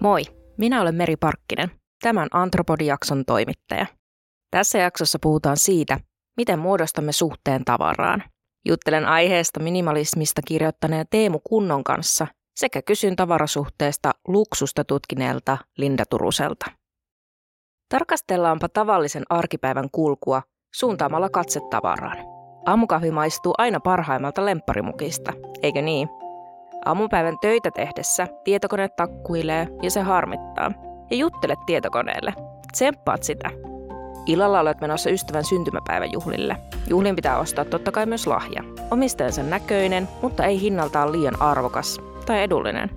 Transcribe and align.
Moi, 0.00 0.22
minä 0.58 0.80
olen 0.82 0.94
Meri 0.94 1.16
Parkkinen, 1.16 1.70
tämän 2.02 2.28
Antropodijakson 2.32 3.24
toimittaja. 3.24 3.86
Tässä 4.50 4.78
jaksossa 4.78 5.18
puhutaan 5.22 5.56
siitä, 5.56 6.00
miten 6.36 6.58
muodostamme 6.58 7.12
suhteen 7.12 7.64
tavaraan. 7.64 8.22
Juttelen 8.68 9.06
aiheesta 9.06 9.60
minimalismista 9.60 10.42
kirjoittaneen 10.46 11.06
Teemu 11.10 11.40
Kunnon 11.44 11.84
kanssa 11.84 12.26
sekä 12.56 12.82
kysyn 12.82 13.16
tavarasuhteesta 13.16 14.12
luksusta 14.28 14.84
tutkineelta 14.84 15.58
Linda 15.76 16.04
Turuselta. 16.10 16.66
Tarkastellaanpa 17.88 18.68
tavallisen 18.68 19.24
arkipäivän 19.30 19.90
kulkua 19.92 20.42
suuntaamalla 20.74 21.28
katse 21.28 21.60
tavaraan. 21.70 22.16
Aamukahvi 22.66 23.10
maistuu 23.10 23.54
aina 23.58 23.80
parhaimmalta 23.80 24.44
lempparimukista, 24.44 25.32
eikö 25.62 25.82
niin? 25.82 26.08
Aamupäivän 26.84 27.38
töitä 27.40 27.70
tehdessä 27.70 28.28
tietokone 28.44 28.88
takkuilee 28.88 29.68
ja 29.82 29.90
se 29.90 30.00
harmittaa. 30.00 30.72
Ja 31.10 31.16
juttelet 31.16 31.58
tietokoneelle. 31.66 32.34
Tsemppaat 32.72 33.22
sitä. 33.22 33.50
Illalla 34.26 34.60
olet 34.60 34.80
menossa 34.80 35.10
ystävän 35.10 35.44
syntymäpäivän 35.44 36.12
juhlille. 36.12 36.56
Juhlin 36.88 37.16
pitää 37.16 37.38
ostaa 37.38 37.64
totta 37.64 37.92
kai 37.92 38.06
myös 38.06 38.26
lahja. 38.26 38.62
Omistajansa 38.90 39.42
näköinen, 39.42 40.08
mutta 40.22 40.44
ei 40.44 40.60
hinnaltaan 40.60 41.12
liian 41.12 41.42
arvokas 41.42 41.98
tai 42.26 42.42
edullinen. 42.42 42.90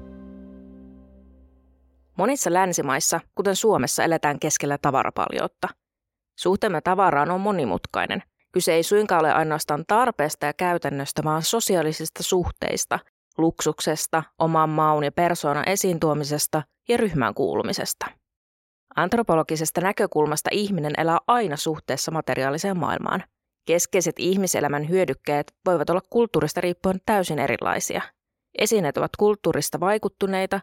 Monissa 2.18 2.54
länsimaissa, 2.54 3.20
kuten 3.36 3.56
Suomessa, 3.56 4.04
eletään 4.04 4.40
keskellä 4.40 4.78
tavarapaljoutta. 4.82 5.68
Suhteemme 6.40 6.82
tavaraan 6.82 7.32
on 7.32 7.42
monimutkainen. 7.42 8.24
Kyse 8.52 8.74
ei 8.74 8.84
suinkaan 8.84 9.20
ole 9.20 9.34
ainoastaan 9.34 9.84
tarpeesta 9.88 10.46
ja 10.46 10.54
käytännöstä, 10.54 11.24
vaan 11.24 11.44
sosiaalisista 11.44 12.24
suhteista, 12.24 13.00
luksuksesta, 13.38 14.24
oman 14.40 14.70
maun 14.70 15.04
ja 15.04 15.12
persoonan 15.12 15.70
esiin 15.70 16.00
tuomisesta 16.00 16.64
ja 16.90 16.98
ryhmään 16.98 17.34
kuulumisesta. 17.34 18.06
Antropologisesta 18.96 19.82
näkökulmasta 19.82 20.50
ihminen 20.54 20.94
elää 20.98 21.18
aina 21.28 21.58
suhteessa 21.58 22.12
materiaaliseen 22.12 22.78
maailmaan. 22.78 23.24
Keskeiset 23.68 24.16
ihmiselämän 24.20 24.90
hyödykkeet 24.90 25.54
voivat 25.66 25.90
olla 25.90 26.02
kulttuurista 26.10 26.62
riippuen 26.62 27.00
täysin 27.06 27.40
erilaisia. 27.40 28.02
Esineet 28.58 28.98
ovat 28.98 29.16
kulttuurista 29.20 29.80
vaikuttuneita 29.80 30.60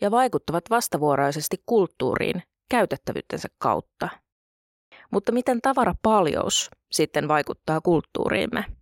ja 0.00 0.10
vaikuttavat 0.10 0.64
vastavuoroisesti 0.70 1.56
kulttuuriin 1.66 2.42
käytettävyytensä 2.70 3.48
kautta. 3.58 4.08
Mutta 5.10 5.32
miten 5.32 5.60
tavarapaljous 5.60 6.70
sitten 6.92 7.28
vaikuttaa 7.28 7.80
kulttuuriimme? 7.80 8.79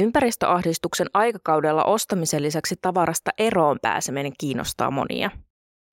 Ympäristöahdistuksen 0.00 1.06
aikakaudella 1.14 1.84
ostamisen 1.84 2.42
lisäksi 2.42 2.74
tavarasta 2.82 3.30
eroon 3.38 3.78
pääseminen 3.82 4.32
kiinnostaa 4.40 4.90
monia. 4.90 5.30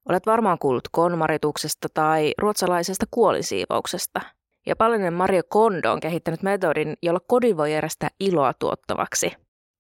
Olet 0.09 0.25
varmaan 0.25 0.59
kuullut 0.59 0.87
konmarituksesta 0.91 1.87
tai 1.93 2.33
ruotsalaisesta 2.37 3.05
kuolinsiivouksesta. 3.11 4.21
Japanilainen 4.67 5.13
Mario 5.13 5.41
Kondo 5.49 5.91
on 5.91 5.99
kehittänyt 5.99 6.43
metodin, 6.43 6.93
jolla 7.03 7.19
kodin 7.27 7.57
voi 7.57 7.73
järjestää 7.73 8.09
iloa 8.19 8.53
tuottavaksi. 8.53 9.31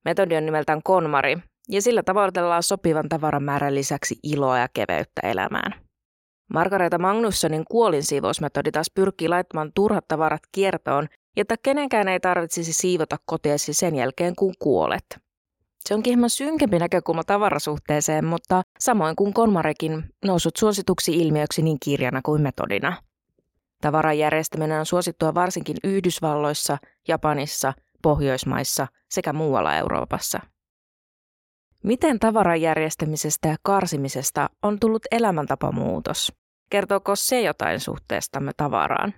Metodi 0.05 0.35
on 0.35 0.45
nimeltään 0.45 0.83
konmari, 0.83 1.37
ja 1.69 1.81
sillä 1.81 2.03
tavoitellaan 2.03 2.63
sopivan 2.63 3.09
tavaran 3.09 3.43
määrän 3.43 3.75
lisäksi 3.75 4.15
iloa 4.23 4.57
ja 4.57 4.67
keveyttä 4.73 5.21
elämään. 5.23 5.73
Margareta 6.53 6.97
Magnussonin 6.97 7.65
kuolinsiivousmetodi 7.71 8.71
taas 8.71 8.91
pyrkii 8.95 9.29
laittamaan 9.29 9.71
turhat 9.75 10.07
tavarat 10.07 10.41
kiertoon 10.51 11.07
jotta 11.37 11.55
kenenkään 11.63 12.07
ei 12.07 12.19
tarvitsisi 12.19 12.73
siivota 12.73 13.17
kotiesi 13.25 13.73
sen 13.73 13.95
jälkeen, 13.95 14.35
kun 14.35 14.53
kuolet. 14.59 15.05
Se 15.79 15.93
onkin 15.93 16.11
hieman 16.11 16.29
synkempi 16.29 16.79
näkökulma 16.79 17.23
tavarasuhteeseen, 17.23 18.25
mutta 18.25 18.61
samoin 18.79 19.15
kuin 19.15 19.33
Konmarekin 19.33 20.03
nousut 20.25 20.55
suosituksi 20.55 21.15
ilmiöksi 21.15 21.61
niin 21.61 21.77
kirjana 21.83 22.21
kuin 22.25 22.41
metodina. 22.41 22.97
Tavaran 23.81 24.17
järjestäminen 24.17 24.79
on 24.79 24.85
suosittua 24.85 25.33
varsinkin 25.33 25.77
Yhdysvalloissa, 25.83 26.77
Japanissa, 27.07 27.73
Pohjoismaissa 28.01 28.87
sekä 29.09 29.33
muualla 29.33 29.75
Euroopassa. 29.75 30.39
Miten 31.83 32.19
tavaran 32.19 32.61
järjestämisestä 32.61 33.47
ja 33.47 33.55
karsimisesta 33.63 34.49
on 34.63 34.79
tullut 34.79 35.05
elämäntapamuutos? 35.11 36.33
Kertooko 36.69 37.15
se 37.15 37.41
jotain 37.41 37.79
suhteestamme 37.79 38.51
tavaraan? 38.57 39.13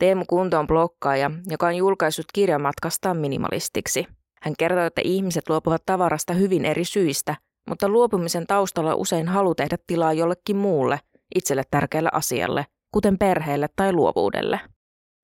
Teemu 0.00 0.24
Kunto 0.28 0.58
on 0.58 0.66
blokkaaja, 0.66 1.30
joka 1.46 1.66
on 1.66 1.76
julkaissut 1.76 2.26
kirjan 2.34 2.62
matkastaan 2.62 3.16
minimalistiksi. 3.16 4.06
Hän 4.42 4.54
kertoo, 4.58 4.84
että 4.84 5.00
ihmiset 5.04 5.48
luopuvat 5.48 5.82
tavarasta 5.86 6.32
hyvin 6.32 6.64
eri 6.64 6.84
syistä, 6.84 7.36
mutta 7.68 7.88
luopumisen 7.88 8.46
taustalla 8.46 8.94
usein 8.94 9.28
halu 9.28 9.54
tehdä 9.54 9.76
tilaa 9.86 10.12
jollekin 10.12 10.56
muulle, 10.56 11.00
itselle 11.34 11.62
tärkeälle 11.70 12.08
asialle, 12.12 12.66
kuten 12.92 13.18
perheelle 13.18 13.66
tai 13.76 13.92
luovuudelle. 13.92 14.60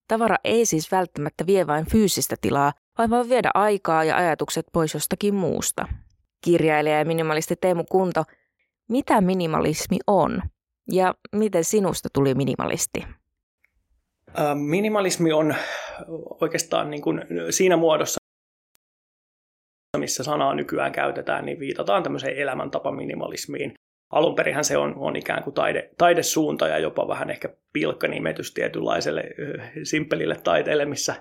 Tavara 0.09 0.37
ei 0.45 0.67
siis 0.67 0.93
välttämättä 0.93 1.47
vie 1.47 1.67
vain 1.67 1.87
fyysistä 1.91 2.37
tilaa, 2.41 2.73
vaan 2.99 3.11
voi 3.11 3.29
viedä 3.29 3.51
aikaa 3.55 4.05
ja 4.05 4.17
ajatukset 4.17 4.67
pois 4.73 4.95
jostakin 4.95 5.35
muusta. 5.35 5.89
Kirjailija 6.45 6.99
ja 6.99 7.05
minimalisti 7.05 7.57
Teemu 7.57 7.85
Kunto, 7.85 8.25
mitä 8.89 9.21
minimalismi 9.21 9.97
on 10.07 10.43
ja 10.93 11.15
miten 11.33 11.65
sinusta 11.65 12.09
tuli 12.13 12.35
minimalisti? 12.35 13.07
Minimalismi 14.55 15.33
on 15.33 15.55
oikeastaan 16.41 16.91
niin 16.91 17.03
kuin 17.03 17.23
siinä 17.51 17.77
muodossa, 17.77 18.21
missä 19.97 20.25
sanaa 20.25 20.55
nykyään 20.55 20.93
käytetään, 20.93 21.47
niin 21.47 21.61
viitataan 21.61 22.03
tämmöiseen 22.03 22.37
elämäntapaminimalismiin. 22.37 23.75
Alun 24.13 24.35
perinhän 24.35 24.65
se 24.65 24.77
on, 24.77 24.95
on 24.97 25.17
ikään 25.17 25.43
kuin 25.43 25.55
taide, 25.55 25.91
taidesuunta 25.99 26.69
ja 26.69 26.79
jopa 26.79 27.09
vähän 27.09 27.31
ehkä 27.31 27.49
pilkkanimetys 27.73 28.55
tietynlaiselle 28.55 29.25
simppelille 29.83 30.37
taiteelle, 30.45 30.85
missä, 30.85 31.15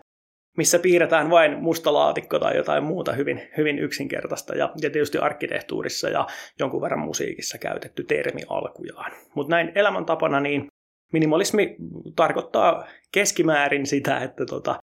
missä 0.57 0.79
piirretään 0.79 1.29
vain 1.29 1.63
musta 1.63 1.93
laatikko 1.93 2.39
tai 2.39 2.57
jotain 2.57 2.83
muuta 2.83 3.13
hyvin, 3.13 3.41
hyvin 3.57 3.79
yksinkertaista. 3.79 4.55
Ja, 4.55 4.71
ja 4.81 4.89
tietysti 4.89 5.17
arkkitehtuurissa 5.17 6.09
ja 6.09 6.27
jonkun 6.59 6.81
verran 6.81 6.99
musiikissa 6.99 7.57
käytetty 7.57 8.03
termi 8.03 8.41
alkujaan. 8.49 9.11
Mutta 9.35 9.51
näin 9.55 9.71
elämäntapana 9.75 10.39
niin 10.39 10.67
minimalismi 11.13 11.75
tarkoittaa 12.15 12.87
keskimäärin 13.11 13.85
sitä, 13.85 14.17
että 14.17 14.45
tota, 14.45 14.79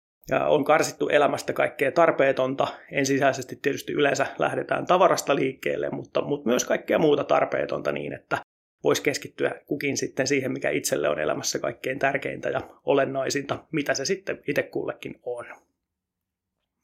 on 0.47 0.65
karsittu 0.65 1.09
elämästä 1.09 1.53
kaikkea 1.53 1.93
tarpeetonta. 1.93 2.67
Ensisijaisesti 2.93 3.59
tietysti 3.63 3.93
yleensä 3.93 4.27
lähdetään 4.39 4.87
tavarasta 4.87 5.35
liikkeelle, 5.35 5.91
mutta, 5.91 6.23
mutta 6.23 6.49
myös 6.49 6.65
kaikkea 6.65 6.99
muuta 6.99 7.25
tarpeetonta 7.25 7.93
niin, 7.93 8.13
että 8.13 8.39
voisi 8.85 9.03
keskittyä 9.03 9.61
kukin 9.67 9.97
sitten 9.97 10.27
siihen, 10.27 10.53
mikä 10.53 10.71
itselle 10.71 11.09
on 11.09 11.19
elämässä 11.19 11.59
kaikkein 11.59 11.99
tärkeintä 11.99 12.49
ja 12.49 12.61
olennaisinta, 12.85 13.65
mitä 13.73 13.95
se 13.95 14.05
sitten 14.05 14.43
itse 14.49 14.63
kullekin 14.63 15.21
on. 15.23 15.47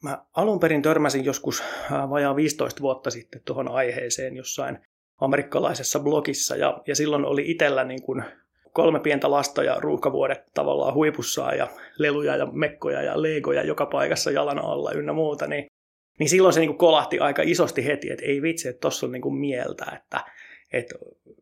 Mä 0.03 0.25
alun 0.37 0.61
perin 0.61 0.83
törmäsin 0.83 1.25
joskus 1.25 1.63
vajaa 2.11 2.37
15 2.37 2.81
vuotta 2.81 3.11
sitten 3.11 3.43
tuohon 3.45 3.69
aiheeseen 3.69 4.37
jossain 4.37 4.79
amerikkalaisessa 5.21 6.01
blogissa, 6.01 6.57
ja, 6.57 6.83
ja 6.87 6.97
silloin 6.97 7.25
oli 7.25 7.51
itsellä 7.51 7.85
niin 7.85 8.03
kuin 8.03 8.25
kolme 8.75 9.01
pientä 9.01 9.31
lasta 9.31 9.65
ja 9.65 9.77
ruuhkavuodet 9.81 10.43
tavallaan 10.55 10.95
huipussaan 10.95 11.59
ja 11.59 11.69
leluja 11.99 12.37
ja 12.37 12.47
mekkoja 12.47 13.03
ja 13.03 13.23
legoja 13.23 13.63
joka 13.63 13.87
paikassa 13.87 14.31
jalan 14.31 14.59
alla 14.59 14.93
ynnä 14.93 15.13
muuta, 15.13 15.47
niin, 15.47 15.67
niin 16.19 16.29
silloin 16.29 16.55
se 16.55 16.61
niin 16.61 16.79
kolahti 16.79 17.19
aika 17.19 17.43
isosti 17.45 17.87
heti, 17.87 18.11
että 18.11 18.25
ei 18.25 18.43
vitsi, 18.43 18.69
että 18.69 18.81
tuossa 18.81 19.07
on 19.07 19.13
niin 19.13 19.35
mieltä, 19.35 19.85
että, 19.97 20.21
että, 20.73 20.95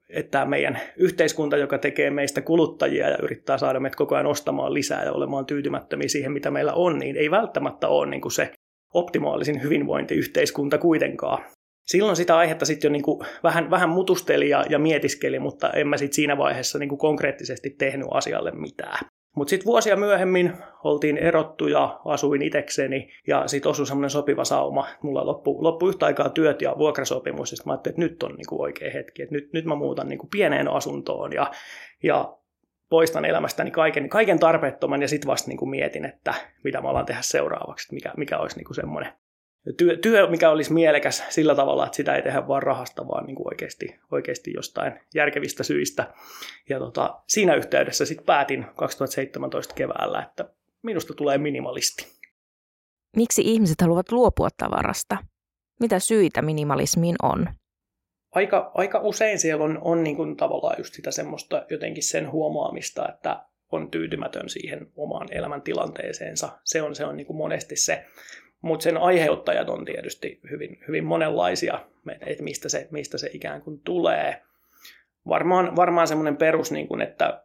että 0.09 0.31
tämä 0.31 0.45
meidän 0.45 0.81
yhteiskunta, 0.97 1.57
joka 1.57 1.79
tekee 1.79 2.11
meistä 2.11 2.41
kuluttajia 2.41 3.09
ja 3.09 3.19
yrittää 3.23 3.59
saada 3.59 3.81
meitä 3.81 3.97
koko 3.97 4.15
ajan 4.15 4.27
ostamaan 4.27 4.75
lisää 4.75 5.05
ja 5.05 5.13
olemaan 5.13 5.47
tyytymättömiä 5.47 6.09
siihen, 6.09 6.33
mitä 6.33 6.51
meillä 6.51 6.73
on, 6.73 6.99
niin 6.99 7.17
ei 7.17 7.31
välttämättä 7.31 7.89
ole 7.89 8.11
niin 8.11 8.21
kuin 8.21 8.33
se 8.33 8.51
optimaalisin 8.95 9.63
hyvinvointiyhteiskunta 9.63 10.79
kuitenkaan 10.79 11.45
silloin 11.87 12.17
sitä 12.17 12.37
aihetta 12.37 12.65
sitten 12.65 12.89
jo 12.89 12.93
niin 12.93 13.03
kuin 13.03 13.27
vähän, 13.43 13.71
vähän 13.71 13.89
mutusteli 13.89 14.49
ja, 14.49 14.65
ja 14.69 14.79
mietiskeli, 14.79 15.39
mutta 15.39 15.71
en 15.71 15.89
mä 15.89 15.97
sitten 15.97 16.15
siinä 16.15 16.39
vaiheessa 16.39 16.79
niin 16.79 16.89
kuin 16.89 16.99
konkreettisesti 16.99 17.71
tehnyt 17.71 18.09
asialle 18.11 18.51
mitään. 18.51 18.99
Mutta 19.37 19.51
sitten 19.51 19.67
vuosia 19.67 19.97
myöhemmin 19.97 20.53
oltiin 20.85 21.17
erottu 21.17 21.69
ja 21.69 22.01
asuin 22.05 22.43
itekseni 22.43 23.13
ja 23.27 23.49
sitten 23.49 23.71
osui 23.71 23.87
semmoinen 23.87 24.11
sopiva 24.11 24.45
sauma. 24.45 24.87
Mulla 25.03 25.27
loppu, 25.27 25.63
loppu 25.63 25.89
yhtä 25.89 26.07
aikaa 26.07 26.29
työt 26.29 26.63
ja 26.63 26.75
vuokrasopimus 26.79 27.53
ja 27.53 27.59
mä 27.67 27.73
ajattelin, 27.73 27.95
että 27.95 28.03
nyt 28.03 28.23
on 28.23 28.35
niinku 28.35 28.63
oikea 28.63 28.91
hetki, 28.91 29.23
että 29.23 29.35
nyt, 29.35 29.53
nyt 29.53 29.65
mä 29.65 29.75
muutan 29.75 30.09
niinku 30.09 30.27
pieneen 30.27 30.69
asuntoon 30.69 31.33
ja, 31.33 31.51
ja 32.03 32.37
poistan 32.89 33.25
elämästäni 33.25 33.71
kaiken, 33.71 34.09
kaiken 34.09 34.39
tarpeettoman 34.39 35.03
ja 35.03 35.09
sitten 35.09 35.29
vasta 35.29 35.49
niinku 35.49 35.67
mietin, 35.67 36.05
että 36.05 36.35
mitä 36.65 36.81
mä 36.81 36.89
alan 36.89 37.07
tehdä 37.07 37.23
seuraavaksi, 37.23 37.95
mikä, 37.95 38.13
mikä 38.17 38.39
olisi 38.39 38.57
niinku 38.57 38.75
semmoinen 38.75 39.13
työ, 39.77 39.97
työ, 39.97 40.27
mikä 40.27 40.51
olisi 40.51 40.73
mielekäs 40.73 41.23
sillä 41.29 41.55
tavalla, 41.55 41.87
että 41.87 41.97
sitä 41.97 42.17
ei 42.17 42.23
tehdä 42.23 42.49
vaan 42.49 42.63
rahasta, 42.63 43.09
vaan 43.09 43.27
niin 43.27 43.37
kuin 43.37 43.49
oikeasti, 43.49 43.99
oikeasti 44.11 44.53
jostain 44.57 45.01
järkevistä 45.15 45.63
syistä. 45.63 46.15
Ja 46.69 46.79
tota, 46.79 47.23
siinä 47.29 47.55
yhteydessä 47.55 48.07
sitten 48.07 48.27
päätin 48.27 48.67
2017 48.77 49.75
keväällä, 49.75 50.23
että 50.23 50.55
minusta 50.83 51.15
tulee 51.15 51.39
minimalisti. 51.39 52.07
Miksi 53.17 53.43
ihmiset 53.45 53.81
haluavat 53.81 54.13
luopua 54.13 54.49
tavarasta? 54.57 55.17
Mitä 55.81 55.99
syitä 55.99 56.43
minimalismiin 56.43 57.17
on? 57.23 57.47
Aika, 58.35 58.71
aika 58.75 59.01
usein 59.01 59.39
siellä 59.39 59.65
on, 59.65 59.79
on 59.83 60.05
niin 60.05 60.17
kuin 60.17 60.37
tavallaan 60.37 60.75
just 60.79 60.95
sitä 60.95 61.11
semmoista 61.11 61.67
jotenkin 61.71 62.03
sen 62.03 62.31
huomaamista, 62.31 63.09
että 63.09 63.45
on 63.73 63.91
tyytymätön 63.91 64.49
siihen 64.49 64.87
omaan 64.97 65.29
elämäntilanteeseensa. 65.31 66.49
Se 66.65 66.83
on, 66.83 66.95
se 66.95 67.05
on 67.05 67.17
niin 67.17 67.27
kuin 67.27 67.37
monesti 67.37 67.77
se. 67.77 68.07
Mutta 68.63 68.85
sen 68.85 68.97
aiheuttajat 68.97 69.69
on 69.69 69.85
tietysti 69.85 70.41
hyvin, 70.51 70.79
hyvin 70.89 71.05
monenlaisia, 71.05 71.81
että 72.27 72.45
mistä 72.45 72.69
se, 72.69 72.89
mistä 72.91 73.19
se 73.19 73.31
ikään 73.33 73.63
kuin 73.63 73.81
tulee. 73.81 74.43
Varmaan, 75.29 75.77
varmaan 75.77 76.09
semmoinen 76.09 76.37
perus, 76.37 76.73
niin 76.73 76.89
kuin, 76.89 77.01
että 77.01 77.45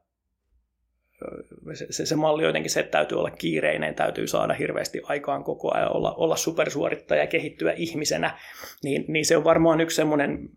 se, 1.73 1.87
se, 1.89 2.05
se 2.05 2.15
malli 2.15 2.43
jotenkin 2.43 2.71
se, 2.71 2.79
että 2.79 2.91
täytyy 2.91 3.17
olla 3.17 3.31
kiireinen, 3.31 3.95
täytyy 3.95 4.27
saada 4.27 4.53
hirveästi 4.53 5.01
aikaan 5.03 5.43
koko 5.43 5.75
ajan, 5.75 5.95
olla, 5.95 6.13
olla 6.13 6.35
supersuorittaja 6.35 7.21
ja 7.21 7.27
kehittyä 7.27 7.71
ihmisenä, 7.71 8.39
niin, 8.83 9.05
niin 9.07 9.25
se 9.25 9.37
on 9.37 9.43
varmaan 9.43 9.81
yksi 9.81 9.95
semmoinen, 9.95 10.49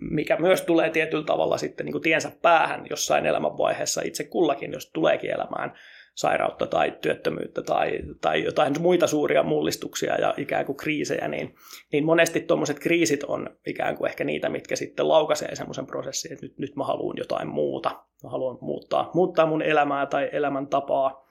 mikä 0.00 0.36
myös 0.36 0.62
tulee 0.62 0.90
tietyllä 0.90 1.24
tavalla 1.24 1.58
sitten 1.58 1.86
niin 1.86 1.92
kuin 1.92 2.02
tiensä 2.02 2.32
päähän 2.42 2.86
jossain 2.90 3.26
elämänvaiheessa 3.26 4.02
itse 4.04 4.24
kullakin, 4.24 4.72
jos 4.72 4.90
tuleekin 4.90 5.30
elämään 5.30 5.72
sairautta 6.16 6.66
tai 6.66 6.92
työttömyyttä 7.00 7.62
tai, 7.62 7.98
tai 8.20 8.44
jotain 8.44 8.74
muita 8.80 9.06
suuria 9.06 9.42
mullistuksia 9.42 10.20
ja 10.20 10.34
ikään 10.36 10.66
kuin 10.66 10.76
kriisejä, 10.76 11.28
niin, 11.28 11.54
niin 11.92 12.04
monesti 12.04 12.40
tuommoiset 12.40 12.78
kriisit 12.78 13.24
on 13.24 13.50
ikään 13.66 13.96
kuin 13.96 14.08
ehkä 14.08 14.24
niitä, 14.24 14.48
mitkä 14.48 14.76
sitten 14.76 15.08
laukaisee 15.08 15.54
semmoisen 15.54 15.86
prosessin, 15.86 16.32
että 16.32 16.46
nyt, 16.46 16.58
nyt 16.58 16.76
mä 16.76 16.84
haluan 16.84 17.16
jotain 17.18 17.48
muuta, 17.48 17.90
mä 18.24 18.30
haluan 18.30 18.58
muuttaa, 18.60 19.10
muuttaa 19.14 19.46
mun 19.46 19.62
elämää 19.62 20.06
tai 20.06 20.28
elämäntapaa. 20.32 21.26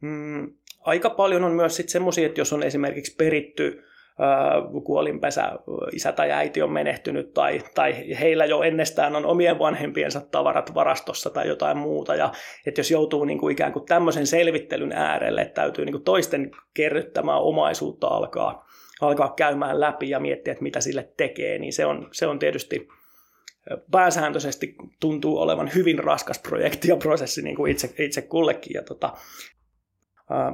Mm, 0.00 0.52
aika 0.80 1.10
paljon 1.10 1.44
on 1.44 1.52
myös 1.52 1.76
sitten 1.76 1.92
semmoisia, 1.92 2.26
että 2.26 2.40
jos 2.40 2.52
on 2.52 2.62
esimerkiksi 2.62 3.14
peritty 3.16 3.84
kuolinpesä, 4.84 5.52
isä 5.92 6.12
tai 6.12 6.30
äiti 6.30 6.62
on 6.62 6.72
menehtynyt 6.72 7.34
tai, 7.34 7.60
tai 7.74 8.18
heillä 8.20 8.44
jo 8.44 8.62
ennestään 8.62 9.16
on 9.16 9.26
omien 9.26 9.58
vanhempiensa 9.58 10.20
tavarat 10.20 10.74
varastossa 10.74 11.30
tai 11.30 11.48
jotain 11.48 11.76
muuta. 11.76 12.14
Ja 12.14 12.32
että 12.66 12.80
jos 12.80 12.90
joutuu 12.90 13.24
niin 13.24 13.38
kuin 13.38 13.52
ikään 13.52 13.72
kuin 13.72 13.86
tämmöisen 13.86 14.26
selvittelyn 14.26 14.92
äärelle, 14.92 15.40
että 15.40 15.62
täytyy 15.62 15.84
niin 15.84 15.92
kuin 15.92 16.04
toisten 16.04 16.50
kerryttämää 16.74 17.36
omaisuutta 17.36 18.06
alkaa, 18.06 18.66
alkaa 19.00 19.34
käymään 19.36 19.80
läpi 19.80 20.10
ja 20.10 20.20
miettiä, 20.20 20.52
että 20.52 20.62
mitä 20.62 20.80
sille 20.80 21.12
tekee, 21.16 21.58
niin 21.58 21.72
se 21.72 21.86
on, 21.86 22.08
se 22.12 22.26
on 22.26 22.38
tietysti 22.38 22.88
pääsääntöisesti 23.90 24.74
tuntuu 25.00 25.38
olevan 25.38 25.70
hyvin 25.74 25.98
raskas 25.98 26.38
projekti 26.38 26.88
ja 26.88 26.96
prosessi 26.96 27.42
niin 27.42 27.56
kuin 27.56 27.72
itse, 27.72 27.94
itse 27.98 28.22
kullekin. 28.22 28.74
Ja 28.74 28.82
tota, 28.82 29.12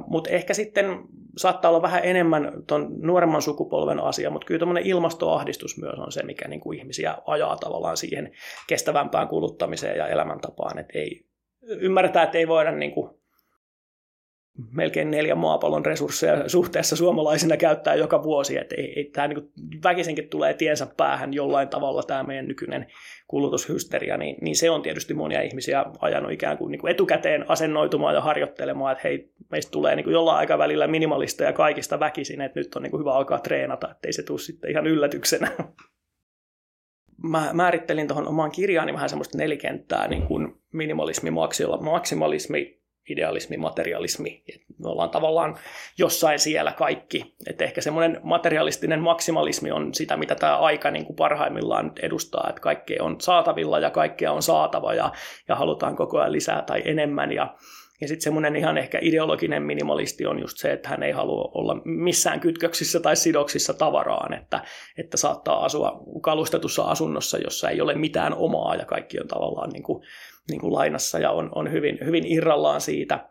mutta 0.07 0.29
ehkä 0.29 0.53
sitten 0.53 0.85
saattaa 1.37 1.71
olla 1.71 1.81
vähän 1.81 2.01
enemmän 2.03 2.51
tuon 2.67 2.87
nuoremman 3.01 3.41
sukupolven 3.41 3.99
asia, 3.99 4.29
mutta 4.29 4.45
kyllä 4.45 4.59
tämmöinen 4.59 4.85
ilmastoahdistus 4.85 5.77
myös 5.77 5.99
on 5.99 6.11
se, 6.11 6.23
mikä 6.23 6.47
niin 6.47 6.59
kuin 6.59 6.79
ihmisiä 6.79 7.17
ajaa 7.25 7.57
tavallaan 7.57 7.97
siihen 7.97 8.31
kestävämpään 8.67 9.27
kuluttamiseen 9.27 9.97
ja 9.97 10.07
elämäntapaan. 10.07 10.79
Et 10.79 10.87
ei, 10.93 11.25
ymmärretään, 11.61 12.25
että 12.25 12.37
ei 12.37 12.47
voida 12.47 12.71
niin 12.71 12.91
kuin 12.91 13.09
melkein 14.71 15.11
neljä 15.11 15.35
maapallon 15.35 15.85
resursseja 15.85 16.49
suhteessa 16.49 16.95
suomalaisina 16.95 17.57
käyttää 17.57 17.95
joka 17.95 18.23
vuosi, 18.23 18.55
tämä 19.13 19.27
niin 19.27 19.51
väkisinkin 19.83 20.29
tulee 20.29 20.53
tiensä 20.53 20.87
päähän 20.97 21.33
jollain 21.33 21.69
tavalla 21.69 22.03
tämä 22.03 22.23
meidän 22.23 22.47
nykyinen 22.47 22.87
kulutushysteria, 23.27 24.17
niin, 24.17 24.35
niin 24.41 24.55
se 24.55 24.69
on 24.69 24.81
tietysti 24.81 25.13
monia 25.13 25.41
ihmisiä 25.41 25.85
ajanut 25.99 26.31
ikään 26.31 26.57
kuin, 26.57 26.71
niin 26.71 26.79
kuin 26.79 26.91
etukäteen 26.91 27.45
asennoitumaan 27.47 28.15
ja 28.15 28.21
harjoittelemaan, 28.21 28.91
että 28.91 29.07
hei, 29.07 29.31
meistä 29.51 29.71
tulee 29.71 29.95
niin 29.95 30.03
kuin 30.03 30.13
jollain 30.13 30.37
aikavälillä 30.37 30.87
minimalista 30.87 31.43
ja 31.43 31.53
kaikista 31.53 31.99
väkisin, 31.99 32.41
että 32.41 32.59
nyt 32.59 32.75
on 32.75 32.83
niin 32.83 32.91
kuin 32.91 32.99
hyvä 32.99 33.13
alkaa 33.13 33.39
treenata, 33.39 33.91
ettei 33.91 34.13
se 34.13 34.23
tule 34.23 34.39
sitten 34.39 34.71
ihan 34.71 34.87
yllätyksenä. 34.87 35.51
Mä 37.23 37.49
määrittelin 37.53 38.07
tuohon 38.07 38.27
omaan 38.27 38.51
kirjaani 38.51 38.93
vähän 38.93 39.09
semmoista 39.09 39.37
nelikenttää, 39.37 40.07
niin 40.07 40.27
kuin 40.27 40.61
minimalismi, 40.73 41.31
maksimalismi, 41.81 42.76
idealismi, 43.09 43.57
materialismi. 43.57 44.43
Me 44.83 44.89
ollaan 44.89 45.09
tavallaan 45.09 45.57
jossain 45.97 46.39
siellä 46.39 46.71
kaikki. 46.71 47.35
Et 47.47 47.61
ehkä 47.61 47.81
semmoinen 47.81 48.19
materialistinen 48.23 49.01
maksimalismi 49.01 49.71
on 49.71 49.93
sitä, 49.93 50.17
mitä 50.17 50.35
tämä 50.35 50.57
aika 50.57 50.91
niin 50.91 51.05
kuin 51.05 51.15
parhaimmillaan 51.15 51.85
nyt 51.85 51.99
edustaa, 51.99 52.45
että 52.49 52.61
kaikkea 52.61 53.03
on 53.03 53.21
saatavilla 53.21 53.79
ja 53.79 53.89
kaikkea 53.89 54.31
on 54.31 54.41
saatava 54.41 54.93
ja, 54.93 55.11
ja 55.47 55.55
halutaan 55.55 55.95
koko 55.95 56.19
ajan 56.19 56.31
lisää 56.31 56.61
tai 56.61 56.81
enemmän 56.85 57.31
ja 57.31 57.55
ja 58.01 58.07
sitten 58.07 58.23
semmoinen 58.23 58.55
ihan 58.55 58.77
ehkä 58.77 58.99
ideologinen 59.01 59.63
minimalisti 59.63 60.25
on 60.25 60.39
just 60.39 60.57
se, 60.57 60.73
että 60.73 60.89
hän 60.89 61.03
ei 61.03 61.11
halua 61.11 61.51
olla 61.53 61.81
missään 61.85 62.39
kytköksissä 62.39 62.99
tai 62.99 63.15
sidoksissa 63.15 63.73
tavaraan, 63.73 64.33
että, 64.33 64.63
että 64.97 65.17
saattaa 65.17 65.65
asua 65.65 66.03
kalustetussa 66.21 66.83
asunnossa, 66.83 67.37
jossa 67.37 67.69
ei 67.69 67.81
ole 67.81 67.95
mitään 67.95 68.33
omaa 68.33 68.75
ja 68.75 68.85
kaikki 68.85 69.19
on 69.19 69.27
tavallaan 69.27 69.69
niin 69.69 69.83
kuin 69.83 70.03
niin 70.49 70.61
kuin 70.61 70.73
lainassa 70.73 71.19
ja 71.19 71.31
on, 71.31 71.49
on 71.55 71.71
hyvin, 71.71 71.97
hyvin 72.05 72.25
irrallaan 72.27 72.81
siitä. 72.81 73.29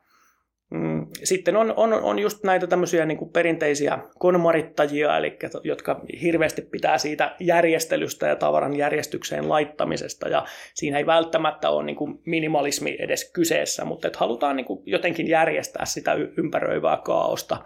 Mm, 0.71 1.07
sitten 1.25 1.57
on, 1.57 1.75
on, 1.77 1.93
on 1.93 2.19
just 2.19 2.45
näitä 2.45 2.67
tämmöisiä 2.67 3.07
niin 3.07 3.19
kuin 3.19 3.31
perinteisiä 3.31 3.99
konmarittajia, 4.19 5.19
eli 5.19 5.39
jotka 5.65 6.01
hirveästi 6.23 6.63
pitää 6.63 6.99
siitä 6.99 7.37
järjestelystä 7.41 8.27
ja 8.27 8.37
tavaran 8.37 8.77
järjestykseen 8.77 9.49
laittamisesta, 9.49 10.29
ja 10.29 10.45
siinä 10.75 10.99
ei 10.99 11.07
välttämättä 11.07 11.71
ole 11.71 11.85
niin 11.85 11.97
kuin 11.97 12.21
minimalismi 12.25 12.97
edes 12.99 13.31
kyseessä, 13.33 13.85
mutta 13.85 14.07
että 14.07 14.19
halutaan 14.19 14.57
niin 14.57 14.67
kuin 14.67 14.83
jotenkin 14.87 15.29
järjestää 15.29 15.85
sitä 15.85 16.15
ympäröivää 16.15 16.97
kaaosta 17.05 17.65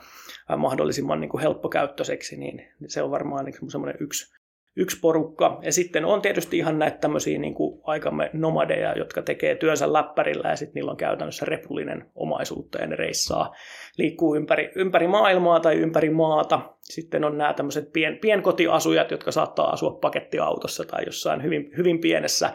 mahdollisimman 0.56 1.20
niin 1.20 1.28
kuin 1.28 1.42
helppokäyttöiseksi, 1.42 2.36
niin 2.36 2.68
se 2.86 3.02
on 3.02 3.10
varmaan 3.10 3.44
niin 3.44 3.70
semmoinen 3.70 3.96
yksi, 4.00 4.39
yksi 4.76 5.00
porukka. 5.00 5.58
Ja 5.62 5.72
sitten 5.72 6.04
on 6.04 6.22
tietysti 6.22 6.58
ihan 6.58 6.78
näitä 6.78 6.98
tämmöisiä 6.98 7.38
niin 7.38 7.54
kuin 7.54 7.80
aikamme 7.84 8.30
nomadeja, 8.32 8.98
jotka 8.98 9.22
tekee 9.22 9.54
työnsä 9.54 9.92
läppärillä 9.92 10.48
ja 10.48 10.56
sitten 10.56 10.74
niillä 10.74 10.90
on 10.90 10.96
käytännössä 10.96 11.46
repullinen 11.46 12.10
omaisuutta 12.14 12.78
ja 12.78 12.86
ne 12.86 12.96
reissaa, 12.96 13.54
liikkuu 13.98 14.36
ympäri, 14.36 14.72
ympäri 14.74 15.08
maailmaa 15.08 15.60
tai 15.60 15.76
ympäri 15.76 16.10
maata. 16.10 16.74
Sitten 16.80 17.24
on 17.24 17.38
nämä 17.38 17.54
tämmöiset 17.54 17.92
pien, 17.92 18.18
pienkotiasujat, 18.18 19.10
jotka 19.10 19.32
saattaa 19.32 19.70
asua 19.70 19.98
pakettiautossa 20.00 20.84
tai 20.84 21.02
jossain 21.06 21.42
hyvin, 21.42 21.70
hyvin 21.76 22.00
pienessä 22.00 22.52